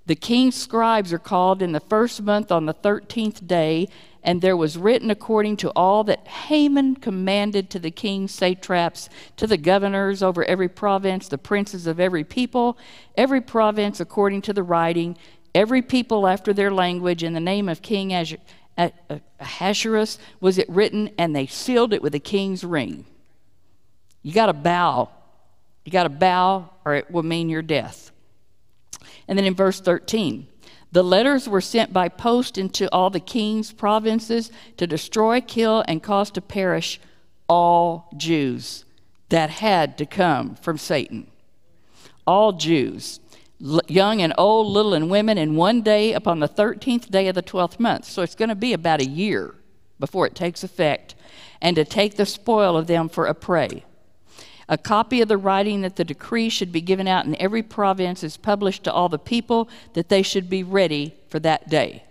[0.05, 3.89] the king's scribes are called in the first month on the 13th day,
[4.23, 9.47] and there was written according to all that Haman commanded to the king's satraps, to
[9.47, 12.77] the governors over every province, the princes of every people,
[13.15, 15.17] every province according to the writing,
[15.55, 18.13] every people after their language, in the name of King
[19.39, 23.05] Ahasuerus was it written, and they sealed it with a king's ring.
[24.27, 25.09] You got to bow.
[25.85, 28.11] You got to bow, or it will mean your death.
[29.25, 30.49] And then in verse 13,
[30.91, 36.03] the letters were sent by post into all the king's provinces to destroy, kill, and
[36.03, 36.99] cause to perish
[37.47, 38.83] all Jews
[39.29, 41.31] that had to come from Satan.
[42.25, 43.21] All Jews
[43.87, 47.41] young and old, little and women, in one day upon the 13th day of the
[47.41, 48.03] 12th month.
[48.03, 49.55] So it's going to be about a year
[50.01, 51.15] before it takes effect,
[51.61, 53.85] and to take the spoil of them for a prey.
[54.69, 58.23] A copy of the writing that the decree should be given out in every province
[58.23, 62.03] is published to all the people that they should be ready for that day.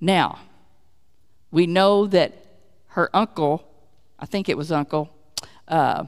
[0.00, 0.40] Now,
[1.50, 2.32] we know that
[2.88, 3.64] her uncle,
[4.18, 5.10] I think it was uncle,
[5.68, 6.04] uh,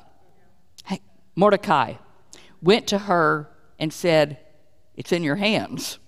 [1.36, 1.94] Mordecai,
[2.60, 3.48] went to her
[3.78, 4.38] and said,
[4.96, 5.98] it's in your hands.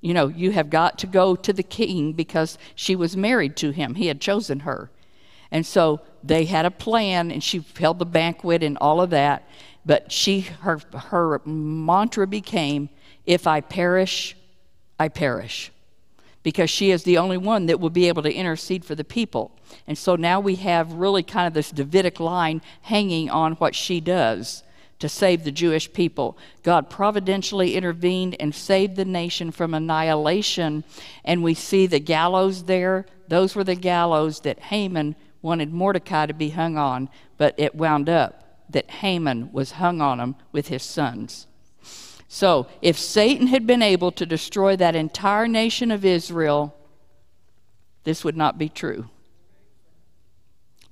[0.00, 3.70] You know, you have got to go to the king because she was married to
[3.70, 3.94] him.
[3.94, 4.90] He had chosen her.
[5.50, 9.48] And so they had a plan and she held the banquet and all of that.
[9.84, 12.88] But she her her mantra became,
[13.24, 14.36] if I perish,
[14.98, 15.70] I perish.
[16.42, 19.50] Because she is the only one that will be able to intercede for the people.
[19.86, 24.00] And so now we have really kind of this Davidic line hanging on what she
[24.00, 24.62] does
[24.98, 26.38] to save the Jewish people.
[26.62, 30.84] God providentially intervened and saved the nation from annihilation.
[31.24, 33.06] And we see the gallows there.
[33.28, 38.08] Those were the gallows that Haman wanted Mordecai to be hung on, but it wound
[38.08, 41.46] up that Haman was hung on him with his sons.
[42.28, 46.74] So, if Satan had been able to destroy that entire nation of Israel,
[48.04, 49.08] this would not be true.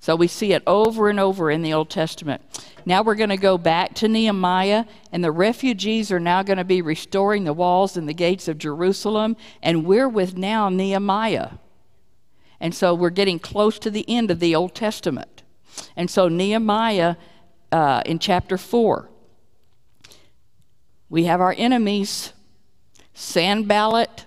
[0.05, 2.43] So we see it over and over in the Old Testament.
[2.85, 6.65] Now we're going to go back to Nehemiah, and the refugees are now going to
[6.65, 11.53] be restoring the walls and the gates of Jerusalem, and we're with now Nehemiah.
[12.61, 15.43] And so we're getting close to the end of the Old Testament.
[15.97, 17.17] And so Nehemiah
[17.73, 19.09] uh, in chapter 4,
[21.09, 22.33] we have our enemies,
[23.13, 24.27] Sanballat,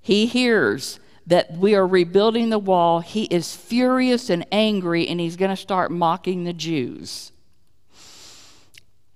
[0.00, 5.36] he hears that we are rebuilding the wall, he is furious and angry, and he's
[5.36, 7.32] going to start mocking the Jews.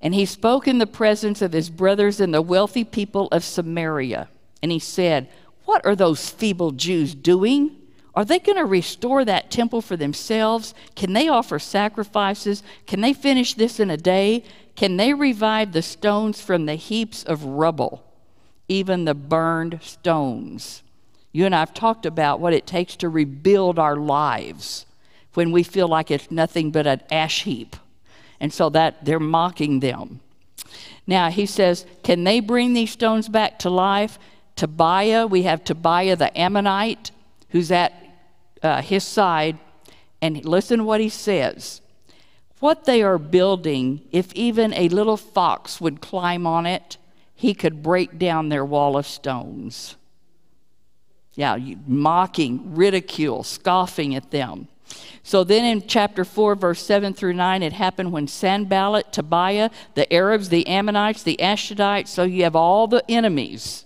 [0.00, 4.28] And he spoke in the presence of his brothers and the wealthy people of Samaria.
[4.62, 5.28] And he said,
[5.66, 7.76] What are those feeble Jews doing?
[8.14, 10.74] Are they going to restore that temple for themselves?
[10.96, 12.62] Can they offer sacrifices?
[12.86, 14.44] Can they finish this in a day?
[14.74, 18.04] Can they revive the stones from the heaps of rubble,
[18.68, 20.82] even the burned stones?
[21.32, 24.86] You and I have talked about what it takes to rebuild our lives
[25.34, 27.76] when we feel like it's nothing but an ash heap.
[28.40, 30.20] And so that they're mocking them.
[31.06, 34.18] Now he says, Can they bring these stones back to life?
[34.56, 37.12] Tobiah, we have Tobiah the Ammonite,
[37.50, 37.92] who's at
[38.62, 39.58] uh, his side.
[40.22, 41.80] And listen what he says.
[42.60, 46.98] What they are building, if even a little fox would climb on it,
[47.34, 49.96] he could break down their wall of stones.
[51.34, 54.68] Yeah, mocking, ridicule, scoffing at them.
[55.22, 60.12] So then in chapter 4, verse 7 through 9, it happened when Sanballat, Tobiah, the
[60.12, 63.84] Arabs, the Ammonites, the Ashdodites, so you have all the enemies.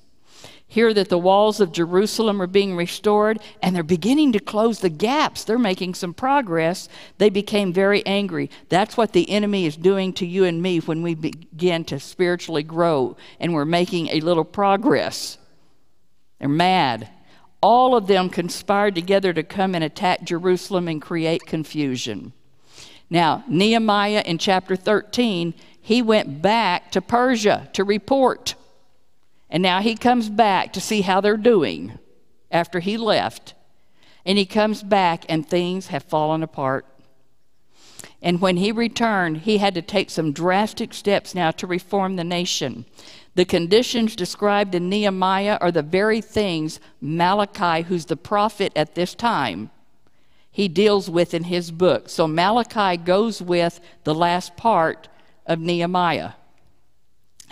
[0.74, 4.90] Hear that the walls of Jerusalem are being restored and they're beginning to close the
[4.90, 5.44] gaps.
[5.44, 6.88] They're making some progress.
[7.18, 8.50] They became very angry.
[8.70, 12.64] That's what the enemy is doing to you and me when we begin to spiritually
[12.64, 15.38] grow and we're making a little progress.
[16.40, 17.08] They're mad
[17.60, 22.34] all of them conspired together to come and attack Jerusalem and create confusion.
[23.08, 28.54] Now, Nehemiah in chapter 13, he went back to Persia to report.
[29.54, 31.96] And now he comes back to see how they're doing
[32.50, 33.54] after he left.
[34.26, 36.84] And he comes back, and things have fallen apart.
[38.20, 42.24] And when he returned, he had to take some drastic steps now to reform the
[42.24, 42.84] nation.
[43.36, 49.14] The conditions described in Nehemiah are the very things Malachi, who's the prophet at this
[49.14, 49.70] time,
[50.50, 52.08] he deals with in his book.
[52.08, 55.06] So Malachi goes with the last part
[55.46, 56.32] of Nehemiah.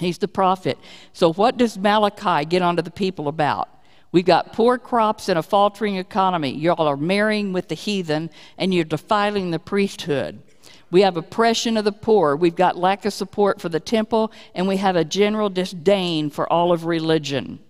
[0.03, 0.79] He's the prophet.
[1.13, 3.69] So, what does Malachi get onto the people about?
[4.13, 6.55] We've got poor crops and a faltering economy.
[6.55, 10.43] Y'all are marrying with the heathen and you're defiling the priesthood.
[10.91, 12.37] We have oppression of the poor.
[12.37, 16.53] We've got lack of support for the temple, and we have a general disdain for
[16.53, 17.61] all of religion.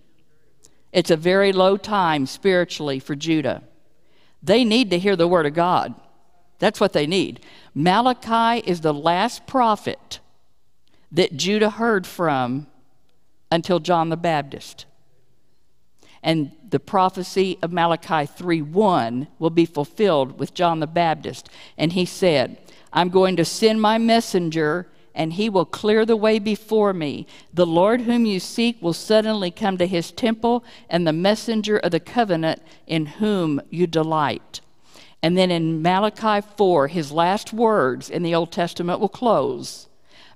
[0.91, 3.63] It's a very low time spiritually for Judah.
[4.43, 5.95] They need to hear the word of God.
[6.59, 7.39] That's what they need.
[7.73, 10.19] Malachi is the last prophet
[11.13, 12.67] that Judah heard from
[13.51, 14.85] until John the Baptist.
[16.23, 21.49] And the prophecy of Malachi 3:1 will be fulfilled with John the Baptist.
[21.77, 22.57] And he said,
[22.91, 27.27] I'm going to send my messenger, and he will clear the way before me.
[27.53, 31.91] The Lord whom you seek will suddenly come to his temple, and the messenger of
[31.91, 34.61] the covenant in whom you delight.
[35.21, 39.87] And then in Malachi 4, his last words in the Old Testament will close.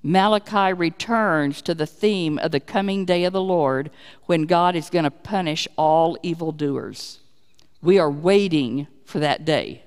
[0.04, 3.90] Malachi returns to the theme of the coming day of the Lord
[4.26, 7.20] when God is going to punish all evildoers.
[7.82, 9.84] We are waiting for that day.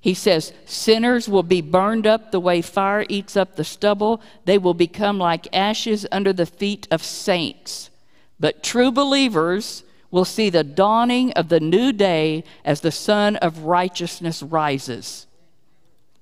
[0.00, 4.22] He says, Sinners will be burned up the way fire eats up the stubble.
[4.46, 7.90] They will become like ashes under the feet of saints.
[8.38, 13.64] But true believers will see the dawning of the new day as the sun of
[13.64, 15.26] righteousness rises.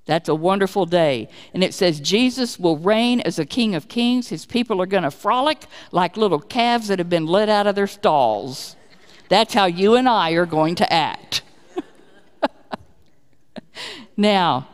[0.09, 1.29] That's a wonderful day.
[1.53, 4.29] And it says Jesus will reign as a king of kings.
[4.29, 7.75] His people are going to frolic like little calves that have been let out of
[7.75, 8.75] their stalls.
[9.27, 11.43] That's how you and I are going to act.
[14.17, 14.67] Now,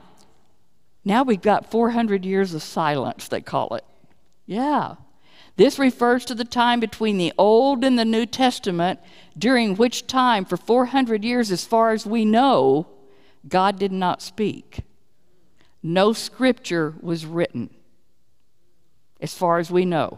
[1.04, 3.84] now we've got 400 years of silence, they call it.
[4.48, 4.96] Yeah.
[5.56, 9.00] This refers to the time between the Old and the New Testament,
[9.38, 12.88] during which time, for 400 years, as far as we know,
[13.48, 14.80] God did not speak.
[15.88, 17.70] No scripture was written,
[19.22, 20.18] as far as we know.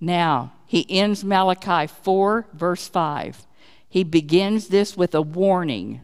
[0.00, 3.46] Now, he ends Malachi 4, verse 5.
[3.90, 6.00] He begins this with a warning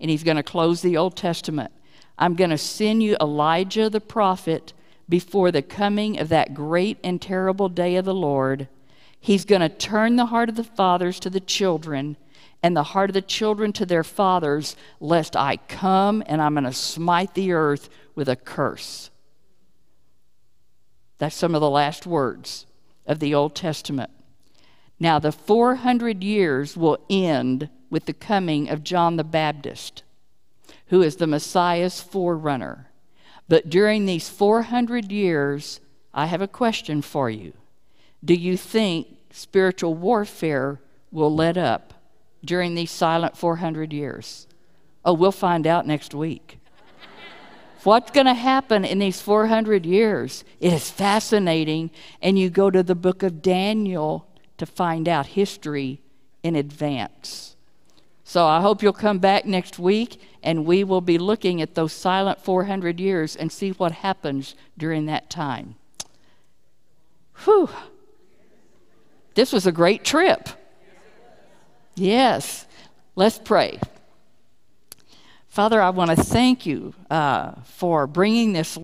[0.00, 1.70] and he's going to close the Old Testament.
[2.18, 4.72] I'm going to send you Elijah the prophet
[5.06, 8.68] before the coming of that great and terrible day of the Lord.
[9.20, 12.16] He's going to turn the heart of the fathers to the children
[12.66, 16.64] and the heart of the children to their fathers, lest I come and I'm going
[16.64, 19.08] to smite the earth with a curse.
[21.18, 22.66] That's some of the last words
[23.06, 24.10] of the Old Testament.
[24.98, 30.02] Now, the 400 years will end with the coming of John the Baptist,
[30.86, 32.90] who is the Messiah's forerunner.
[33.48, 35.78] But during these 400 years,
[36.12, 37.52] I have a question for you.
[38.24, 40.80] Do you think spiritual warfare
[41.12, 41.92] will let up
[42.44, 44.46] during these silent 400 years?
[45.04, 46.58] Oh, we'll find out next week.
[47.82, 50.44] What's going to happen in these 400 years?
[50.58, 51.90] It is fascinating,
[52.20, 54.26] and you go to the book of Daniel
[54.58, 56.00] to find out history
[56.42, 57.56] in advance.
[58.24, 61.92] So I hope you'll come back next week and we will be looking at those
[61.92, 65.76] silent 400 years and see what happens during that time.
[67.44, 67.70] Whew.
[69.34, 70.48] This was a great trip.
[71.96, 72.66] Yes,
[73.14, 73.80] let's pray.
[75.48, 78.68] Father, I want to thank you uh, for bringing this